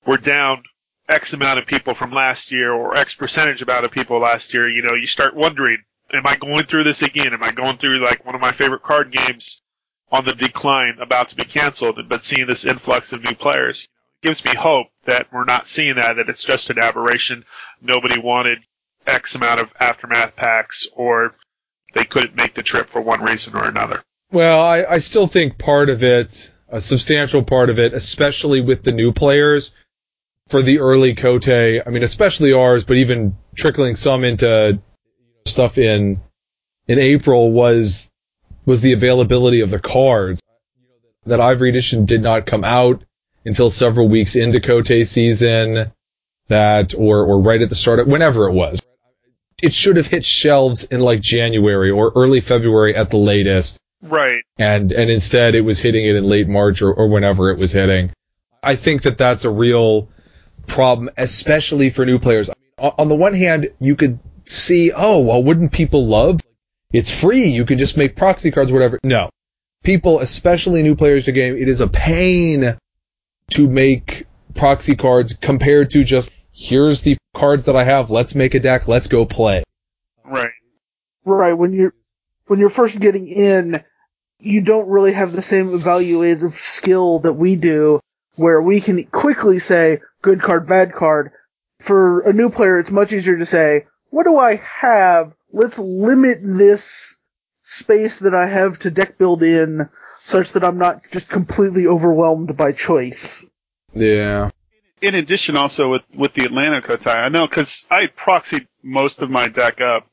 we're 0.05 0.17
down 0.17 0.63
X 1.09 1.33
amount 1.33 1.59
of 1.59 1.65
people 1.65 1.93
from 1.93 2.11
last 2.11 2.51
year 2.51 2.71
or 2.71 2.95
X 2.95 3.15
percentage 3.15 3.61
amount 3.61 3.85
of 3.85 3.91
people 3.91 4.19
last 4.19 4.53
year, 4.53 4.69
you 4.69 4.81
know, 4.81 4.93
you 4.93 5.07
start 5.07 5.35
wondering, 5.35 5.77
am 6.13 6.25
I 6.27 6.35
going 6.35 6.65
through 6.65 6.83
this 6.83 7.01
again? 7.01 7.33
Am 7.33 7.43
I 7.43 7.51
going 7.51 7.77
through 7.77 7.99
like 7.99 8.25
one 8.25 8.35
of 8.35 8.41
my 8.41 8.51
favorite 8.51 8.83
card 8.83 9.11
games 9.11 9.61
on 10.11 10.25
the 10.25 10.33
decline 10.33 10.97
about 10.99 11.29
to 11.29 11.35
be 11.35 11.43
canceled, 11.43 11.99
but 12.07 12.23
seeing 12.23 12.47
this 12.47 12.65
influx 12.65 13.13
of 13.13 13.23
new 13.23 13.33
players 13.33 13.87
gives 14.21 14.45
me 14.45 14.53
hope 14.53 14.87
that 15.05 15.27
we're 15.33 15.43
not 15.43 15.67
seeing 15.67 15.95
that, 15.95 16.15
that 16.15 16.29
it's 16.29 16.43
just 16.43 16.69
an 16.69 16.79
aberration. 16.79 17.43
Nobody 17.81 18.19
wanted 18.19 18.59
X 19.05 19.35
amount 19.35 19.59
of 19.59 19.73
aftermath 19.79 20.35
packs 20.35 20.87
or 20.95 21.35
they 21.93 22.05
couldn't 22.05 22.35
make 22.35 22.53
the 22.53 22.63
trip 22.63 22.87
for 22.87 23.01
one 23.01 23.23
reason 23.23 23.55
or 23.55 23.67
another. 23.67 24.03
Well, 24.31 24.61
I, 24.61 24.83
I 24.83 24.97
still 24.97 25.27
think 25.27 25.57
part 25.57 25.89
of 25.89 26.03
it, 26.03 26.51
a 26.69 26.81
substantial 26.81 27.43
part 27.43 27.69
of 27.69 27.79
it, 27.79 27.93
especially 27.93 28.61
with 28.61 28.83
the 28.83 28.91
new 28.91 29.13
players, 29.13 29.71
for 30.47 30.61
the 30.61 30.79
early 30.79 31.15
Kotei, 31.15 31.81
I 31.85 31.89
mean, 31.89 32.03
especially 32.03 32.53
ours, 32.53 32.83
but 32.83 32.97
even 32.97 33.37
trickling 33.55 33.95
some 33.95 34.23
into 34.23 34.79
stuff 35.45 35.77
in 35.77 36.19
in 36.87 36.99
April 36.99 37.51
was 37.51 38.11
was 38.65 38.81
the 38.81 38.93
availability 38.93 39.61
of 39.61 39.69
the 39.69 39.79
cards. 39.79 40.41
That 41.25 41.39
Ivory 41.39 41.69
Edition 41.69 42.05
did 42.05 42.21
not 42.21 42.45
come 42.45 42.63
out 42.63 43.03
until 43.45 43.69
several 43.69 44.09
weeks 44.09 44.35
into 44.35 44.59
Kotei 44.59 45.07
season. 45.07 45.91
That 46.49 46.93
or 46.93 47.23
or 47.23 47.39
right 47.39 47.61
at 47.61 47.69
the 47.69 47.75
start, 47.75 47.99
of, 47.99 48.07
whenever 48.07 48.49
it 48.49 48.53
was. 48.53 48.81
It 49.63 49.73
should 49.73 49.95
have 49.95 50.07
hit 50.07 50.25
shelves 50.25 50.83
in 50.83 50.99
like 50.99 51.21
January 51.21 51.89
or 51.89 52.11
early 52.17 52.41
February 52.41 52.95
at 52.97 53.09
the 53.09 53.17
latest 53.17 53.79
Right. 54.01 54.43
and 54.59 54.91
and 54.91 55.09
instead 55.09 55.55
it 55.55 55.61
was 55.61 55.79
hitting 55.79 56.05
it 56.05 56.17
in 56.17 56.25
late 56.25 56.49
March 56.49 56.81
or, 56.81 56.93
or 56.93 57.07
whenever 57.07 57.49
it 57.49 57.57
was 57.57 57.71
hitting. 57.71 58.11
I 58.61 58.75
think 58.75 59.03
that 59.03 59.17
that's 59.17 59.45
a 59.45 59.49
real 59.49 60.09
problem, 60.67 61.09
especially 61.15 61.89
for 61.91 62.05
new 62.05 62.19
players. 62.19 62.49
I 62.49 62.53
mean, 62.59 62.89
on 62.89 62.93
on 62.97 63.07
the 63.07 63.15
one 63.15 63.33
hand, 63.33 63.71
you 63.79 63.95
could 63.95 64.19
see, 64.43 64.91
oh 64.91 65.21
well, 65.21 65.41
wouldn't 65.41 65.71
people 65.71 66.05
love? 66.07 66.41
It's 66.91 67.09
free. 67.09 67.47
You 67.47 67.63
can 67.65 67.77
just 67.77 67.95
make 67.95 68.17
proxy 68.17 68.51
cards, 68.51 68.69
whatever. 68.71 68.99
No, 69.01 69.29
people, 69.83 70.19
especially 70.19 70.83
new 70.83 70.95
players 70.95 71.25
to 71.25 71.31
game, 71.31 71.55
it 71.55 71.69
is 71.69 71.79
a 71.79 71.87
pain 71.87 72.77
to 73.51 73.69
make 73.69 74.25
proxy 74.55 74.97
cards 74.97 75.33
compared 75.39 75.91
to 75.91 76.03
just 76.03 76.31
here's 76.53 77.01
the 77.01 77.17
cards 77.35 77.65
that 77.65 77.75
I 77.75 77.83
have. 77.83 78.11
Let's 78.11 78.35
make 78.35 78.53
a 78.53 78.59
deck. 78.59 78.87
Let's 78.87 79.07
go 79.07 79.25
play. 79.25 79.63
Right. 80.23 80.51
Right, 81.25 81.53
when 81.53 81.73
you're 81.73 81.93
when 82.47 82.59
you're 82.59 82.69
first 82.69 82.99
getting 82.99 83.27
in, 83.27 83.83
you 84.39 84.61
don't 84.61 84.89
really 84.89 85.13
have 85.13 85.31
the 85.31 85.41
same 85.41 85.69
evaluative 85.69 86.57
skill 86.57 87.19
that 87.19 87.33
we 87.33 87.55
do, 87.55 87.99
where 88.35 88.61
we 88.61 88.81
can 88.81 89.03
quickly 89.05 89.59
say 89.59 90.01
good 90.21 90.41
card, 90.41 90.67
bad 90.67 90.93
card. 90.93 91.31
For 91.79 92.21
a 92.21 92.33
new 92.33 92.49
player, 92.49 92.79
it's 92.79 92.91
much 92.91 93.11
easier 93.11 93.37
to 93.37 93.45
say, 93.45 93.87
what 94.09 94.23
do 94.23 94.37
I 94.37 94.55
have? 94.55 95.33
Let's 95.51 95.79
limit 95.79 96.39
this 96.41 97.15
space 97.61 98.19
that 98.19 98.35
I 98.35 98.47
have 98.47 98.79
to 98.79 98.91
deck 98.91 99.17
build 99.17 99.43
in 99.43 99.89
such 100.23 100.53
that 100.53 100.63
I'm 100.63 100.77
not 100.77 101.01
just 101.11 101.29
completely 101.29 101.87
overwhelmed 101.87 102.55
by 102.55 102.71
choice. 102.71 103.45
Yeah. 103.93 104.49
In 105.03 105.15
addition, 105.15 105.57
also 105.57 105.91
with 105.91 106.03
with 106.15 106.33
the 106.33 106.45
Atlanta 106.45 106.81
Kotei, 106.81 107.13
I 107.13 107.27
know 107.27 107.45
because 107.45 107.85
I 107.91 108.05
proxied 108.05 108.67
most 108.81 109.21
of 109.21 109.29
my 109.29 109.49
deck 109.49 109.81
up, 109.81 110.07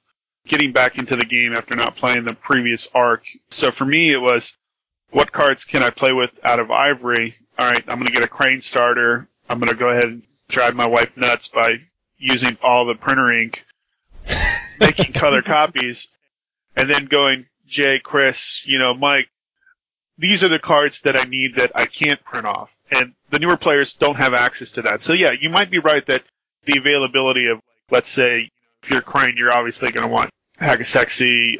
getting 0.48 0.72
back 0.72 0.98
into 0.98 1.14
the 1.14 1.24
game 1.24 1.53
after 1.53 1.76
not 1.76 1.94
playing 1.94 2.24
the 2.24 2.35
previous 2.35 2.88
arc. 2.92 3.22
So 3.50 3.70
for 3.70 3.85
me, 3.85 4.11
it 4.11 4.20
was 4.20 4.59
what 5.11 5.31
cards 5.31 5.64
can 5.64 5.85
I 5.85 5.90
play 5.90 6.12
with 6.12 6.33
out 6.42 6.59
of 6.59 6.72
Ivory? 6.72 7.37
All 7.57 7.70
right, 7.70 7.85
I'm 7.87 7.98
going 7.98 8.09
to 8.09 8.12
get 8.12 8.24
a 8.24 8.29
Crane 8.29 8.62
starter. 8.62 9.29
I'm 9.48 9.61
going 9.61 9.70
to 9.70 9.79
go 9.79 9.90
ahead 9.90 10.07
and 10.07 10.22
drive 10.48 10.74
my 10.74 10.87
wife 10.87 11.16
nuts 11.16 11.46
by 11.46 11.76
using 12.18 12.59
all 12.61 12.85
the 12.85 12.96
printer 12.96 13.31
ink, 13.31 13.64
making 14.81 15.12
color 15.12 15.40
copies, 15.40 16.09
and 16.74 16.90
then 16.90 17.05
going 17.05 17.46
Jay, 17.64 18.00
Chris, 18.00 18.66
you 18.66 18.81
know, 18.81 18.92
Mike. 18.92 19.29
These 20.18 20.42
are 20.42 20.48
the 20.48 20.59
cards 20.59 21.03
that 21.03 21.16
I 21.16 21.22
need 21.29 21.55
that 21.55 21.70
I 21.76 21.87
can't 21.87 22.22
print 22.24 22.46
off 22.46 22.74
and 22.90 23.14
the 23.31 23.38
newer 23.38 23.57
players 23.57 23.94
don't 23.94 24.16
have 24.16 24.35
access 24.35 24.72
to 24.72 24.83
that. 24.83 25.03
So 25.03 25.12
yeah, 25.12 25.33
you 25.33 25.50
might 25.50 25.70
be 25.70 25.79
right 25.79 26.05
that 26.07 26.22
the 26.64 26.79
availability 26.79 27.46
of, 27.48 27.61
let's 27.90 28.11
say, 28.11 28.50
if 28.83 28.90
you're 28.90 29.03
Crane, 29.03 29.37
you're 29.37 29.53
obviously 29.53 29.92
going 29.92 30.07
to 30.07 30.12
want 30.12 30.31
Hagasexy. 30.61 31.59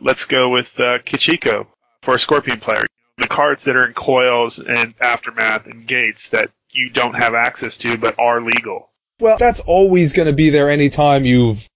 Let's 0.00 0.24
go 0.24 0.50
with 0.50 0.78
uh, 0.80 0.98
Kachiko 0.98 1.66
for 2.02 2.14
a 2.14 2.18
Scorpion 2.18 2.60
player. 2.60 2.84
The 3.16 3.28
cards 3.28 3.64
that 3.64 3.76
are 3.76 3.86
in 3.86 3.94
coils 3.94 4.58
and 4.58 4.94
aftermath 5.00 5.66
and 5.66 5.86
gates 5.86 6.30
that 6.30 6.50
you 6.72 6.90
don't 6.90 7.14
have 7.14 7.34
access 7.34 7.78
to 7.78 7.96
but 7.96 8.18
are 8.18 8.40
legal. 8.40 8.90
Well, 9.20 9.38
that's 9.38 9.60
always 9.60 10.12
going 10.12 10.26
to 10.26 10.32
be 10.32 10.50
there 10.50 10.70
anytime 10.70 11.24
you've. 11.24 11.68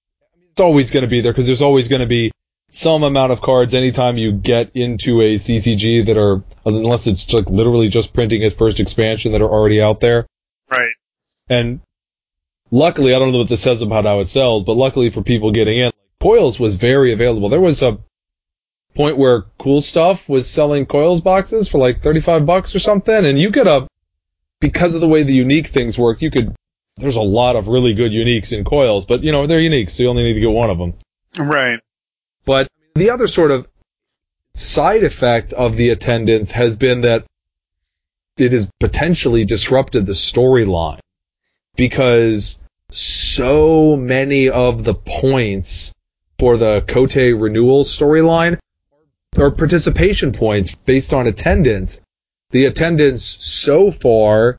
It's 0.50 0.60
always 0.60 0.90
going 0.90 1.04
to 1.04 1.08
be 1.08 1.20
there 1.20 1.32
because 1.32 1.46
there's 1.46 1.62
always 1.62 1.86
going 1.86 2.00
to 2.00 2.06
be 2.06 2.32
some 2.70 3.02
amount 3.02 3.32
of 3.32 3.40
cards 3.40 3.74
anytime 3.74 4.18
you 4.18 4.32
get 4.32 4.76
into 4.76 5.22
a 5.22 5.36
CCG 5.36 6.06
that 6.06 6.18
are, 6.18 6.42
unless 6.66 7.06
it's 7.06 7.32
like 7.32 7.48
literally 7.48 7.88
just 7.88 8.12
printing 8.12 8.42
its 8.42 8.54
first 8.54 8.78
expansion 8.78 9.32
that 9.32 9.42
are 9.42 9.50
already 9.50 9.80
out 9.80 10.00
there. 10.00 10.26
Right. 10.70 10.92
And 11.48 11.80
luckily, 12.70 13.14
I 13.14 13.18
don't 13.18 13.32
know 13.32 13.38
what 13.38 13.48
this 13.48 13.62
says 13.62 13.80
about 13.80 14.04
how 14.04 14.20
it 14.20 14.26
sells, 14.26 14.64
but 14.64 14.76
luckily 14.76 15.10
for 15.10 15.22
people 15.22 15.52
getting 15.52 15.78
in, 15.78 15.92
coils 16.20 16.60
was 16.60 16.74
very 16.74 17.12
available. 17.12 17.48
There 17.48 17.60
was 17.60 17.82
a 17.82 17.98
point 18.94 19.16
where 19.16 19.44
cool 19.58 19.80
stuff 19.80 20.28
was 20.28 20.50
selling 20.50 20.84
coils 20.84 21.20
boxes 21.20 21.68
for 21.68 21.78
like 21.78 22.02
35 22.02 22.44
bucks 22.44 22.74
or 22.74 22.80
something, 22.80 23.24
and 23.24 23.38
you 23.38 23.50
could 23.50 23.66
have, 23.66 23.88
because 24.60 24.94
of 24.94 25.00
the 25.00 25.08
way 25.08 25.22
the 25.22 25.34
unique 25.34 25.68
things 25.68 25.98
work, 25.98 26.20
you 26.20 26.30
could. 26.30 26.54
There's 26.96 27.16
a 27.16 27.22
lot 27.22 27.54
of 27.54 27.68
really 27.68 27.94
good 27.94 28.10
uniques 28.10 28.52
in 28.52 28.64
coils, 28.64 29.06
but 29.06 29.22
you 29.22 29.30
know 29.30 29.46
they're 29.46 29.60
unique, 29.60 29.88
so 29.88 30.02
you 30.02 30.08
only 30.08 30.24
need 30.24 30.34
to 30.34 30.40
get 30.40 30.50
one 30.50 30.68
of 30.68 30.78
them. 30.78 30.94
Right. 31.38 31.78
The 32.98 33.10
other 33.10 33.28
sort 33.28 33.52
of 33.52 33.68
side 34.54 35.04
effect 35.04 35.52
of 35.52 35.76
the 35.76 35.90
attendance 35.90 36.50
has 36.50 36.74
been 36.74 37.02
that 37.02 37.26
it 38.36 38.50
has 38.50 38.68
potentially 38.80 39.44
disrupted 39.44 40.04
the 40.04 40.14
storyline 40.14 40.98
because 41.76 42.58
so 42.90 43.96
many 43.96 44.48
of 44.48 44.82
the 44.82 44.94
points 44.94 45.92
for 46.40 46.56
the 46.56 46.80
Kotei 46.80 47.40
renewal 47.40 47.84
storyline 47.84 48.58
are 49.36 49.52
participation 49.52 50.32
points 50.32 50.74
based 50.74 51.12
on 51.12 51.28
attendance. 51.28 52.00
The 52.50 52.64
attendance 52.64 53.22
so 53.24 53.92
far 53.92 54.56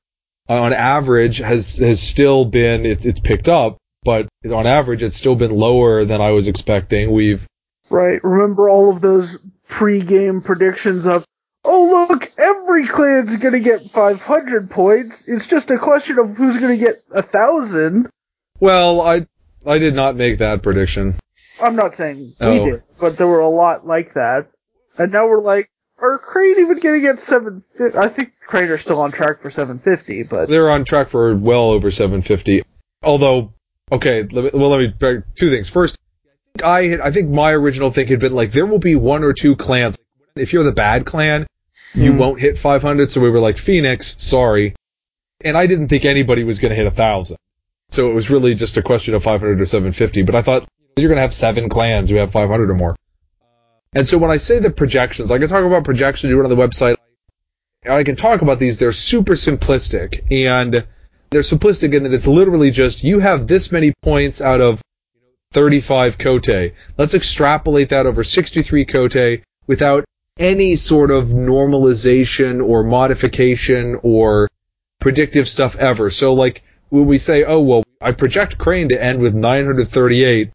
uh, 0.47 0.54
on 0.54 0.71
average 0.71 1.39
has 1.39 1.75
has 1.80 1.99
still 1.99 2.45
been 2.45 2.86
it's 2.86 3.06
it's 3.06 3.19
picked 3.19 3.49
up, 3.49 3.78
but 4.04 4.30
on 4.49 4.65
average 4.65 5.04
it's 5.04 5.17
still 5.17 5.36
been 5.36 5.52
lower 5.52 6.06
than 6.06 6.21
I 6.21 6.32
was 6.32 6.47
expecting. 6.47 7.12
We've 7.12 7.45
Right. 7.89 8.23
Remember 8.23 8.69
all 8.69 8.93
of 8.95 9.02
those 9.02 9.38
pre-game 9.67 10.41
predictions 10.41 11.06
of, 11.06 11.25
oh 11.63 12.08
look, 12.10 12.32
every 12.38 12.88
clan's 12.88 13.36
gonna 13.38 13.60
get 13.60 13.82
500 13.82 14.69
points. 14.69 15.23
It's 15.28 15.45
just 15.47 15.69
a 15.71 15.78
question 15.78 16.19
of 16.19 16.38
who's 16.38 16.58
gonna 16.58 16.78
get 16.78 17.02
a 17.12 17.21
thousand. 17.21 18.10
well, 18.60 19.02
I 19.02 19.25
I 19.65 19.78
did 19.78 19.93
not 19.93 20.15
make 20.15 20.38
that 20.39 20.63
prediction. 20.63 21.15
I'm 21.62 21.75
not 21.75 21.95
saying 21.95 22.17
we 22.39 22.45
Oh. 22.47 22.65
did, 22.65 22.82
but 22.99 23.17
there 23.17 23.28
were 23.28 23.41
a 23.41 23.49
lot 23.49 23.86
like 23.86 24.13
that. 24.13 24.47
And 24.97 25.12
now 25.12 25.28
we're 25.28 25.41
like, 25.41 25.69
are 26.02 26.17
Crane 26.17 26.60
even 26.60 26.80
gonna 26.80 26.99
get 27.02 27.19
750? 27.19 27.97
I 27.97 28.08
think 28.08 28.32
Crane 28.47 28.69
are 28.69 28.78
still 28.78 29.02
on 29.02 29.12
track 29.12 29.41
for 29.41 29.49
750, 29.52 30.23
but 30.23 30.47
They're 30.49 30.69
on 30.69 30.86
track 30.86 31.10
for 31.10 31.36
well 31.36 31.71
over 31.71 31.91
750. 31.91 32.63
Although, 33.04 33.54
okay, 33.91 34.23
let 34.23 34.45
me, 34.45 34.49
well 34.54 34.69
let 34.69 34.80
me 34.80 34.93
two 35.36 35.49
things. 35.52 35.69
First, 35.69 35.97
I 36.63 36.83
had, 36.88 36.99
I 37.01 37.12
think 37.12 37.29
my 37.29 37.51
original 37.53 37.91
thing 37.91 38.07
had 38.07 38.19
been 38.19 38.33
like 38.33 38.51
there 38.51 38.65
will 38.65 38.79
be 38.79 38.95
one 38.95 39.23
or 39.23 39.33
two 39.33 39.55
clans. 39.55 39.97
If 40.35 40.53
you're 40.53 40.63
the 40.63 40.71
bad 40.71 41.05
clan, 41.05 41.47
you 41.93 42.13
Mm. 42.13 42.17
won't 42.17 42.39
hit 42.39 42.57
500. 42.57 43.12
So 43.12 43.21
we 43.21 43.29
were 43.29 43.39
like, 43.39 43.57
Phoenix, 43.57 44.15
sorry. 44.17 44.75
And 45.41 45.57
I 45.57 45.67
didn't 45.67 45.88
think 45.88 46.05
anybody 46.05 46.43
was 46.43 46.59
going 46.59 46.69
to 46.69 46.75
hit 46.75 46.85
a 46.85 46.91
thousand. 46.91 47.38
So 47.89 48.09
it 48.09 48.13
was 48.13 48.29
really 48.29 48.53
just 48.55 48.77
a 48.77 48.81
question 48.81 49.15
of 49.15 49.23
500 49.23 49.59
or 49.59 49.65
750. 49.65 50.23
But 50.23 50.35
I 50.35 50.41
thought 50.41 50.67
you're 50.97 51.07
going 51.07 51.17
to 51.17 51.21
have 51.21 51.33
seven 51.33 51.69
clans 51.69 52.09
who 52.09 52.17
have 52.17 52.31
500 52.31 52.69
or 52.69 52.75
more. 52.75 52.95
And 53.93 54.07
so 54.07 54.17
when 54.17 54.29
I 54.29 54.38
say 54.38 54.59
the 54.59 54.69
projections, 54.69 55.31
I 55.31 55.39
can 55.39 55.47
talk 55.47 55.63
about 55.63 55.83
projections. 55.83 56.29
You 56.29 56.38
went 56.38 56.51
on 56.51 56.55
the 56.55 56.62
website. 56.67 56.97
I 57.89 58.03
can 58.03 58.15
talk 58.15 58.41
about 58.41 58.59
these. 58.59 58.77
They're 58.77 58.91
super 58.91 59.33
simplistic 59.33 60.31
and 60.31 60.85
they're 61.31 61.41
simplistic 61.41 61.93
in 61.93 62.03
that 62.03 62.13
it's 62.13 62.27
literally 62.27 62.69
just 62.71 63.03
you 63.03 63.19
have 63.19 63.47
this 63.47 63.71
many 63.71 63.93
points 64.01 64.41
out 64.41 64.62
of 64.62 64.81
35 65.51 66.17
Kotei. 66.17 66.73
Let's 66.97 67.13
extrapolate 67.13 67.89
that 67.89 68.05
over 68.05 68.23
63 68.23 68.85
Kotei 68.85 69.41
without 69.65 70.05
any 70.38 70.75
sort 70.75 71.12
of 71.12 71.27
normalization 71.27 72.65
or 72.65 72.83
modification 72.83 73.99
or 74.03 74.47
predictive 74.99 75.47
stuff 75.47 75.75
ever. 75.75 76.09
So 76.09 76.33
like 76.33 76.62
when 76.89 77.07
we 77.07 77.17
say, 77.17 77.43
oh 77.43 77.62
well, 77.62 77.83
I 77.99 78.12
project 78.12 78.57
Crane 78.57 78.89
to 78.89 79.01
end 79.01 79.19
with 79.19 79.33
938, 79.33 80.51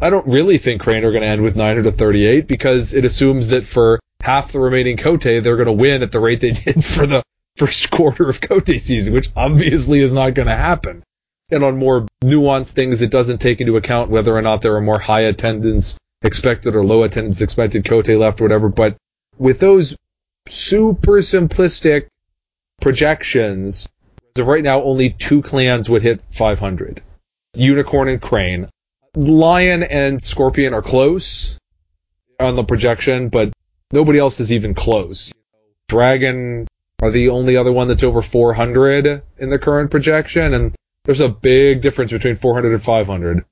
I 0.00 0.10
don't 0.10 0.26
really 0.26 0.58
think 0.58 0.82
Crane 0.82 1.04
are 1.04 1.12
going 1.12 1.22
to 1.22 1.28
end 1.28 1.42
with 1.42 1.56
938 1.56 2.46
because 2.46 2.94
it 2.94 3.04
assumes 3.04 3.48
that 3.48 3.66
for 3.66 4.00
half 4.20 4.52
the 4.52 4.60
remaining 4.60 4.96
Kotei, 4.96 5.42
they're 5.42 5.56
going 5.56 5.66
to 5.66 5.72
win 5.72 6.02
at 6.02 6.12
the 6.12 6.20
rate 6.20 6.40
they 6.40 6.52
did 6.52 6.84
for 6.84 7.06
the 7.06 7.22
first 7.56 7.90
quarter 7.90 8.28
of 8.28 8.40
Kotei 8.40 8.80
season, 8.80 9.12
which 9.12 9.28
obviously 9.36 10.00
is 10.00 10.12
not 10.12 10.34
going 10.34 10.48
to 10.48 10.56
happen. 10.56 11.02
And 11.50 11.64
on 11.64 11.78
more 11.78 12.06
nuanced 12.22 12.68
things, 12.68 13.02
it 13.02 13.10
doesn't 13.10 13.38
take 13.38 13.60
into 13.60 13.76
account 13.76 14.10
whether 14.10 14.36
or 14.36 14.42
not 14.42 14.62
there 14.62 14.76
are 14.76 14.80
more 14.80 14.98
high 14.98 15.22
attendance 15.22 15.98
expected 16.22 16.76
or 16.76 16.84
low 16.84 17.02
attendance 17.02 17.40
expected 17.40 17.84
Kotei 17.84 18.18
left 18.18 18.40
or 18.40 18.44
whatever. 18.44 18.68
But 18.68 18.96
with 19.38 19.58
those 19.58 19.96
super 20.48 21.18
simplistic 21.18 22.06
projections, 22.80 23.88
as 24.36 24.40
of 24.40 24.46
right 24.46 24.62
now, 24.62 24.82
only 24.82 25.10
two 25.10 25.42
clans 25.42 25.88
would 25.88 26.02
hit 26.02 26.20
500. 26.30 27.02
Unicorn 27.54 28.08
and 28.08 28.22
Crane. 28.22 28.68
Lion 29.16 29.82
and 29.82 30.22
Scorpion 30.22 30.72
are 30.72 30.82
close 30.82 31.58
on 32.38 32.54
the 32.54 32.62
projection, 32.62 33.28
but 33.28 33.52
nobody 33.90 34.18
else 34.18 34.38
is 34.38 34.52
even 34.52 34.74
close. 34.74 35.32
Dragon 35.88 36.68
are 37.02 37.10
the 37.10 37.30
only 37.30 37.56
other 37.56 37.72
one 37.72 37.88
that's 37.88 38.04
over 38.04 38.22
400 38.22 39.22
in 39.38 39.50
the 39.50 39.58
current 39.58 39.90
projection, 39.90 40.54
and 40.54 40.74
there's 41.10 41.18
a 41.18 41.28
big 41.28 41.82
difference 41.82 42.12
between 42.12 42.36
400 42.36 42.72
and 42.72 42.80
500. 42.80 43.44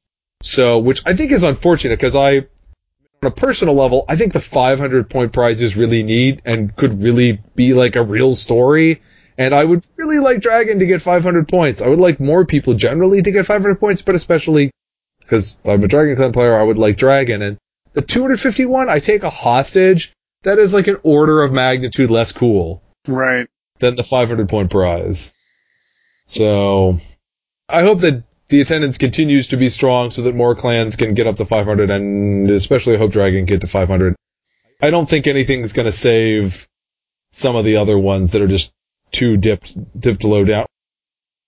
So, 0.44 0.78
which 0.78 1.02
I 1.04 1.16
think 1.16 1.32
is 1.32 1.42
unfortunate 1.42 1.96
because 1.96 2.14
I, 2.14 2.36
on 2.36 2.44
a 3.24 3.30
personal 3.32 3.74
level, 3.74 4.04
I 4.08 4.14
think 4.14 4.32
the 4.32 4.38
500 4.38 5.10
point 5.10 5.32
prize 5.32 5.60
is 5.60 5.76
really 5.76 6.04
neat 6.04 6.40
and 6.44 6.74
could 6.76 7.02
really 7.02 7.42
be 7.56 7.74
like 7.74 7.96
a 7.96 8.02
real 8.04 8.36
story. 8.36 9.02
And 9.36 9.52
I 9.52 9.64
would 9.64 9.84
really 9.96 10.20
like 10.20 10.40
Dragon 10.40 10.78
to 10.78 10.86
get 10.86 11.02
500 11.02 11.48
points. 11.48 11.82
I 11.82 11.88
would 11.88 11.98
like 11.98 12.20
more 12.20 12.46
people 12.46 12.74
generally 12.74 13.22
to 13.22 13.32
get 13.32 13.44
500 13.44 13.80
points, 13.80 14.02
but 14.02 14.14
especially 14.14 14.70
because 15.18 15.56
I'm 15.64 15.82
a 15.82 15.88
Dragon 15.88 16.14
Clan 16.14 16.30
player, 16.30 16.56
I 16.56 16.62
would 16.62 16.78
like 16.78 16.96
Dragon. 16.96 17.42
And 17.42 17.58
the 17.92 18.02
251, 18.02 18.88
I 18.88 19.00
take 19.00 19.24
a 19.24 19.30
hostage. 19.30 20.12
That 20.44 20.60
is 20.60 20.72
like 20.72 20.86
an 20.86 20.98
order 21.02 21.42
of 21.42 21.50
magnitude 21.50 22.12
less 22.12 22.30
cool 22.30 22.84
Right. 23.08 23.48
than 23.80 23.96
the 23.96 24.04
500 24.04 24.48
point 24.48 24.70
prize. 24.70 25.32
So, 26.28 27.00
I 27.68 27.82
hope 27.82 28.00
that 28.00 28.22
the 28.48 28.60
attendance 28.62 28.96
continues 28.96 29.48
to 29.48 29.58
be 29.58 29.68
strong 29.68 30.10
so 30.10 30.22
that 30.22 30.34
more 30.34 30.54
clans 30.54 30.96
can 30.96 31.14
get 31.14 31.26
up 31.26 31.36
to 31.36 31.44
500 31.44 31.90
and 31.90 32.50
especially 32.50 32.96
hope 32.96 33.12
Dragon 33.12 33.44
get 33.44 33.60
to 33.60 33.66
500. 33.66 34.16
I 34.80 34.90
don't 34.90 35.08
think 35.08 35.26
anything's 35.26 35.72
going 35.72 35.86
to 35.86 35.92
save 35.92 36.66
some 37.30 37.56
of 37.56 37.64
the 37.64 37.76
other 37.76 37.98
ones 37.98 38.30
that 38.30 38.40
are 38.40 38.48
just 38.48 38.72
too 39.10 39.36
dipped, 39.36 39.74
dipped 40.00 40.24
low 40.24 40.44
down. 40.44 40.66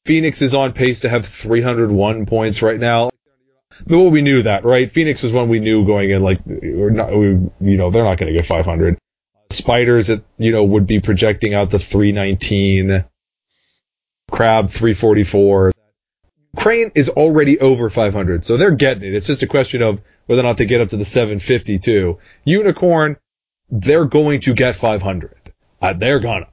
Phoenix 0.04 0.42
is 0.42 0.54
on 0.54 0.72
pace 0.72 1.00
to 1.00 1.08
have 1.08 1.26
301 1.26 2.26
points 2.26 2.60
right 2.60 2.78
now. 2.78 3.10
Well, 3.86 4.10
we 4.10 4.20
knew 4.20 4.42
that, 4.42 4.64
right? 4.64 4.90
Phoenix 4.90 5.24
is 5.24 5.32
one 5.32 5.48
we 5.48 5.60
knew 5.60 5.86
going 5.86 6.10
in, 6.10 6.22
like, 6.22 6.40
we're 6.44 6.90
not, 6.90 7.12
we, 7.12 7.28
you 7.60 7.76
know, 7.76 7.90
they're 7.90 8.04
not 8.04 8.18
going 8.18 8.30
to 8.30 8.36
get 8.36 8.46
500. 8.46 8.98
Spiders, 9.50 10.10
you 10.36 10.52
know, 10.52 10.64
would 10.64 10.86
be 10.86 11.00
projecting 11.00 11.54
out 11.54 11.70
the 11.70 11.78
319. 11.78 13.04
Crab 14.30 14.68
344. 14.70 15.72
Crane 16.56 16.90
is 16.94 17.08
already 17.08 17.60
over 17.60 17.90
500, 17.90 18.44
so 18.44 18.56
they're 18.56 18.72
getting 18.72 19.04
it. 19.04 19.14
It's 19.14 19.26
just 19.26 19.42
a 19.42 19.46
question 19.46 19.82
of 19.82 20.00
whether 20.26 20.40
or 20.40 20.44
not 20.44 20.56
they 20.56 20.66
get 20.66 20.80
up 20.80 20.88
to 20.90 20.96
the 20.96 21.04
752. 21.04 22.18
Unicorn, 22.44 23.16
they're 23.70 24.04
going 24.04 24.40
to 24.42 24.54
get 24.54 24.76
500. 24.76 25.36
Uh, 25.80 25.92
they're 25.92 26.18
gonna. 26.18 26.48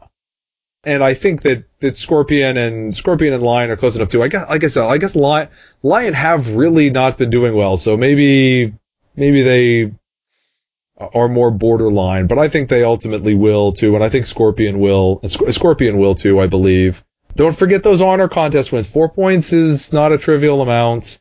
And 0.83 1.03
I 1.03 1.15
think 1.15 1.41
that, 1.41 1.65
that 1.79 1.97
Scorpion 1.97 2.57
and 2.57 2.95
Scorpion 2.95 3.33
and 3.33 3.43
Lion 3.43 3.69
are 3.71 3.75
close 3.75 3.95
enough 3.95 4.09
too. 4.09 4.23
I 4.23 4.29
guess, 4.29 4.47
like 4.47 4.63
I 4.63 4.67
said, 4.67 4.83
I 4.83 4.97
guess 4.99 5.15
Lion, 5.15 5.49
Lion 5.83 6.13
have 6.13 6.55
really 6.55 6.89
not 6.91 7.17
been 7.17 7.29
doing 7.29 7.55
well, 7.55 7.77
so 7.77 7.97
maybe, 7.97 8.73
maybe 9.15 9.41
they 9.41 9.91
are 10.97 11.27
more 11.27 11.51
borderline, 11.51 12.27
but 12.27 12.39
I 12.39 12.49
think 12.49 12.69
they 12.69 12.83
ultimately 12.83 13.35
will 13.35 13.71
too, 13.73 13.95
and 13.95 14.03
I 14.03 14.09
think 14.09 14.27
Scorpion 14.27 14.79
will, 14.79 15.21
Scorpion 15.27 15.97
will 15.97 16.15
too, 16.15 16.39
I 16.39 16.47
believe. 16.47 17.03
Don't 17.37 17.55
forget 17.55 17.83
those 17.83 18.01
honor 18.01 18.27
contest 18.27 18.71
wins. 18.71 18.87
Four 18.87 19.09
points 19.09 19.53
is 19.53 19.93
not 19.93 20.11
a 20.11 20.17
trivial 20.17 20.61
amount. 20.61 21.19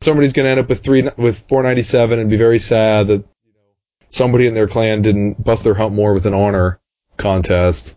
Somebody's 0.00 0.32
going 0.32 0.44
to 0.44 0.50
end 0.50 0.60
up 0.60 0.68
with 0.68 0.84
three 0.84 1.02
with 1.16 1.38
497 1.48 2.20
and 2.20 2.30
be 2.30 2.36
very 2.36 2.60
sad 2.60 3.08
that 3.08 3.24
somebody 4.08 4.46
in 4.46 4.54
their 4.54 4.68
clan 4.68 5.02
didn't 5.02 5.42
bust 5.42 5.64
their 5.64 5.74
hump 5.74 5.92
more 5.92 6.14
with 6.14 6.26
an 6.26 6.34
honor 6.34 6.78
contest. 7.16 7.96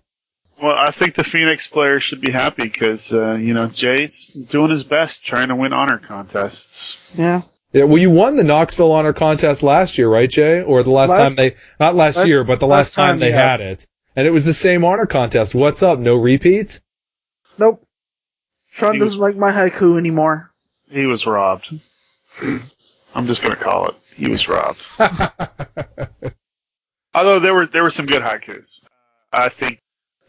Well, 0.60 0.76
I 0.76 0.90
think 0.90 1.14
the 1.14 1.24
Phoenix 1.24 1.68
player 1.68 2.00
should 2.00 2.20
be 2.20 2.32
happy 2.32 2.64
because, 2.64 3.14
uh, 3.14 3.34
you 3.34 3.54
know, 3.54 3.68
Jay's 3.68 4.28
doing 4.30 4.72
his 4.72 4.84
best 4.84 5.24
trying 5.24 5.50
to 5.50 5.56
win 5.56 5.72
honor 5.72 6.00
contests. 6.00 7.14
Yeah. 7.16 7.44
Yeah, 7.74 7.84
well, 7.84 8.00
you 8.00 8.10
won 8.10 8.38
the 8.38 8.44
Knoxville 8.44 8.92
honor 8.92 9.14
contest 9.14 9.62
last 9.62 10.00
year, 10.00 10.10
right, 10.10 10.30
Jay? 10.30 10.62
Or 10.62 10.82
the 10.84 10.90
last, 10.92 11.10
Last- 11.12 11.20
time 11.22 11.36
they, 11.36 11.56
not 11.80 11.96
last, 11.96 12.18
last- 12.18 12.28
year, 12.28 12.44
but 12.44 12.60
the 12.60 12.68
last, 12.68 12.78
last 12.78 12.96
time, 12.96 13.10
time, 13.12 13.20
they 13.20 13.30
yes. 13.30 13.36
had 13.38 13.62
it. 13.62 13.88
And 14.16 14.28
it 14.28 14.32
was 14.32 14.46
the 14.46 14.54
same 14.54 14.84
honor 14.84 15.06
contest. 15.06 15.54
What's 15.56 15.84
up? 15.84 16.00
No 16.00 16.16
repeats? 16.16 16.82
Nope. 17.62 17.88
Sean 18.72 18.94
He 18.94 19.00
doesn't 19.00 19.20
like 19.20 19.36
my 19.36 19.52
haiku 19.52 20.00
anymore. 20.00 20.50
He 20.90 21.06
was 21.06 21.28
robbed. 21.28 21.70
I'm 22.42 23.28
just 23.28 23.44
going 23.44 23.54
to 23.54 23.64
call 23.64 23.90
it. 23.90 23.96
He 24.16 24.28
was 24.28 24.48
robbed. 24.48 24.82
Although 27.14 27.40
there 27.40 27.54
were 27.54 27.68
there 27.68 27.84
were 27.84 27.92
some 27.92 28.08
good 28.08 28.24
haikus. 28.24 28.84
I 29.32 29.50
think 29.50 29.80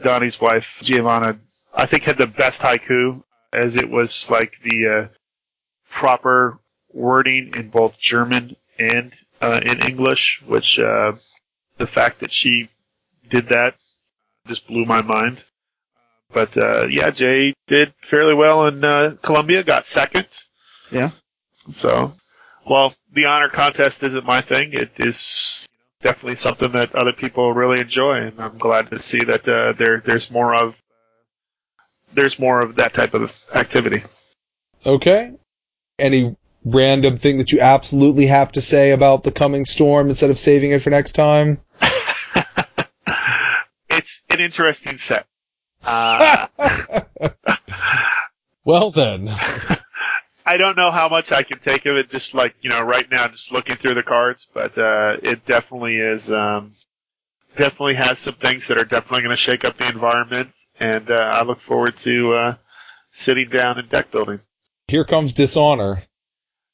Donnie's 0.02 0.38
wife 0.42 0.80
Giovanna, 0.82 1.38
I 1.74 1.86
think 1.86 2.02
had 2.02 2.18
the 2.18 2.26
best 2.26 2.60
haiku, 2.60 3.22
as 3.50 3.76
it 3.76 3.88
was 3.88 4.28
like 4.28 4.60
the 4.62 4.86
uh, 4.88 5.08
proper 5.88 6.58
wording 6.92 7.54
in 7.56 7.70
both 7.70 7.98
German 7.98 8.56
and 8.78 9.14
uh, 9.40 9.58
in 9.64 9.80
English. 9.80 10.42
Which 10.44 10.78
uh, 10.78 11.12
the 11.78 11.86
fact 11.86 12.20
that 12.20 12.30
she 12.30 12.68
did 13.30 13.48
that 13.48 13.76
just 14.46 14.66
blew 14.66 14.84
my 14.84 15.00
mind. 15.00 15.42
But 16.32 16.56
uh, 16.56 16.86
yeah, 16.86 17.10
Jay 17.10 17.54
did 17.66 17.92
fairly 17.98 18.34
well 18.34 18.66
in 18.66 18.84
uh, 18.84 19.16
Columbia, 19.22 19.62
got 19.62 19.84
second. 19.84 20.26
Yeah. 20.90 21.10
So, 21.70 22.14
well, 22.68 22.94
the 23.12 23.26
honor 23.26 23.48
contest 23.48 24.02
isn't 24.02 24.24
my 24.24 24.40
thing. 24.40 24.72
It 24.72 24.98
is 24.98 25.66
definitely 26.00 26.36
something 26.36 26.72
that 26.72 26.94
other 26.94 27.12
people 27.12 27.52
really 27.52 27.80
enjoy, 27.80 28.18
and 28.22 28.40
I'm 28.40 28.58
glad 28.58 28.90
to 28.90 28.98
see 28.98 29.24
that 29.24 29.48
uh, 29.48 29.72
there 29.72 30.00
there's 30.00 30.30
more 30.30 30.54
of 30.54 30.80
there's 32.14 32.38
more 32.38 32.60
of 32.60 32.76
that 32.76 32.94
type 32.94 33.14
of 33.14 33.34
activity. 33.54 34.02
Okay. 34.84 35.32
Any 35.98 36.36
random 36.64 37.18
thing 37.18 37.38
that 37.38 37.52
you 37.52 37.60
absolutely 37.60 38.26
have 38.26 38.52
to 38.52 38.60
say 38.60 38.90
about 38.90 39.24
the 39.24 39.32
coming 39.32 39.64
storm 39.64 40.08
instead 40.08 40.30
of 40.30 40.38
saving 40.38 40.72
it 40.72 40.80
for 40.80 40.90
next 40.90 41.12
time? 41.12 41.60
it's 43.90 44.22
an 44.28 44.40
interesting 44.40 44.96
set. 44.96 45.26
Uh, 45.84 46.46
Well 48.64 48.90
then. 48.90 49.28
I 50.46 50.56
don't 50.56 50.76
know 50.76 50.90
how 50.90 51.08
much 51.08 51.32
I 51.32 51.42
can 51.42 51.58
take 51.58 51.86
of 51.86 51.96
it, 51.96 52.10
just 52.10 52.34
like 52.34 52.54
you 52.62 52.70
know, 52.70 52.82
right 52.82 53.08
now, 53.10 53.28
just 53.28 53.52
looking 53.52 53.76
through 53.76 53.94
the 53.94 54.02
cards. 54.02 54.48
But 54.52 54.76
uh, 54.76 55.16
it 55.22 55.46
definitely 55.46 55.96
is, 55.96 56.30
um, 56.32 56.72
definitely 57.56 57.94
has 57.94 58.18
some 58.18 58.34
things 58.34 58.68
that 58.68 58.78
are 58.78 58.84
definitely 58.84 59.22
going 59.22 59.30
to 59.30 59.36
shake 59.36 59.64
up 59.64 59.76
the 59.76 59.88
environment, 59.88 60.50
and 60.80 61.10
uh, 61.10 61.14
I 61.14 61.42
look 61.42 61.60
forward 61.60 61.96
to 61.98 62.34
uh, 62.34 62.54
sitting 63.08 63.48
down 63.48 63.78
and 63.78 63.88
deck 63.88 64.10
building. 64.10 64.40
Here 64.88 65.04
comes 65.04 65.32
dishonor. 65.32 66.02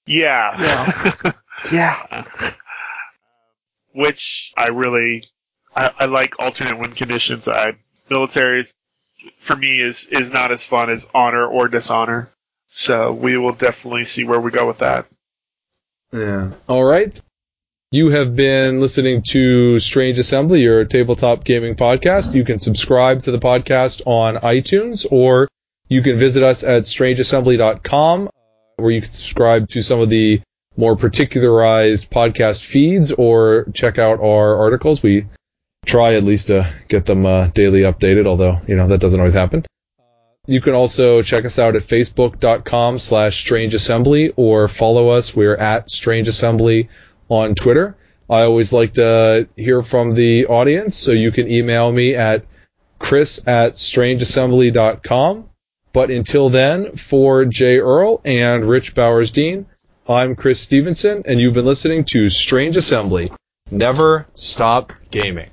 Yeah, 0.07 1.35
Yeah. 1.71 2.25
which 3.93 4.53
I 4.57 4.69
really, 4.69 5.25
I, 5.77 5.91
I 5.99 6.05
like 6.07 6.39
alternate 6.39 6.79
win 6.79 6.93
conditions. 6.93 7.49
I 7.49 7.75
military 8.09 8.67
for 9.35 9.57
me 9.57 9.81
is 9.81 10.07
is 10.07 10.33
not 10.33 10.53
as 10.53 10.65
fun 10.65 10.91
as 10.91 11.07
honor 11.15 11.47
or 11.47 11.69
dishonor. 11.69 12.29
So 12.69 13.13
we 13.13 13.37
will 13.37 13.53
definitely 13.53 14.05
see 14.05 14.25
where 14.25 14.41
we 14.41 14.51
go 14.51 14.67
with 14.67 14.79
that. 14.79 15.07
Yeah. 16.13 16.53
All 16.69 16.85
right. 16.85 17.21
You 17.91 18.11
have 18.11 18.37
been 18.37 18.81
listening 18.81 19.23
to 19.29 19.79
Strange 19.79 20.19
Assembly, 20.19 20.61
your 20.61 20.85
tabletop 20.85 21.45
gaming 21.45 21.75
podcast. 21.75 22.35
You 22.35 22.45
can 22.45 22.59
subscribe 22.59 23.23
to 23.23 23.31
the 23.31 23.39
podcast 23.39 24.03
on 24.07 24.37
iTunes 24.37 25.07
or 25.11 25.49
you 25.89 26.03
can 26.03 26.19
visit 26.19 26.43
us 26.43 26.65
at 26.65 26.83
strangeassembly.com 26.83 28.29
uh, 28.29 28.31
where 28.77 28.91
you 28.91 29.01
can 29.01 29.11
subscribe 29.11 29.69
to 29.71 29.83
some 29.83 30.01
of 30.01 30.11
the 30.11 30.43
more 30.77 30.97
particularized 30.97 32.11
podcast 32.11 32.63
feeds 32.63 33.11
or 33.11 33.67
check 33.73 33.99
out 33.99 34.21
our 34.21 34.57
articles. 34.57 35.03
We 35.03 35.27
try 35.85 36.15
at 36.15 36.25
least 36.25 36.49
to 36.49 36.73
get 36.89 37.07
them 37.07 37.27
uh, 37.27 37.49
daily 37.49 37.81
updated, 37.81 38.27
although, 38.27 38.61
you 38.67 38.77
know, 38.77 38.89
that 38.89 39.01
doesn't 39.01 39.21
always 39.21 39.35
happen. 39.35 39.65
You 40.47 40.61
can 40.61 40.73
also 40.75 41.23
check 41.23 41.45
us 41.45 41.59
out 41.59 41.77
at 41.77 41.83
facebook.com 41.83 42.99
slash 42.99 43.45
strangeassembly 43.45 44.33
or 44.37 44.67
follow 44.69 45.11
us. 45.11 45.37
We're 45.37 45.57
at 45.57 45.91
Strange 45.91 46.27
Assembly 46.27 46.89
on 47.29 47.55
Twitter. 47.55 47.97
I 48.31 48.43
always 48.43 48.73
like 48.73 48.95
to 48.95 49.49
hear 49.57 49.83
from 49.83 50.15
the 50.15 50.47
audience, 50.47 50.97
so 50.97 51.13
you 51.13 51.33
can 51.33 51.51
email 51.51 51.91
me 51.93 52.15
at 52.15 52.47
chris 52.99 53.47
at 53.47 53.73
strangeassembly.com. 53.75 55.49
But 55.93 56.11
until 56.11 56.51
then, 56.51 56.97
for 56.97 57.45
Jay 57.45 57.79
Earl 57.79 58.21
and 58.25 58.65
Rich 58.65 58.95
Bowers 58.95 59.31
Dean, 59.31 59.67
I'm 60.07 60.37
Chris 60.37 60.61
Stevenson, 60.61 61.23
and 61.27 61.41
you've 61.41 61.55
been 61.55 61.67
listening 61.67 62.05
to 62.13 62.31
Strange 62.31 62.77
Assembly. 62.77 63.31
Never 63.71 64.27
stop 64.35 64.93
gaming. 65.11 65.51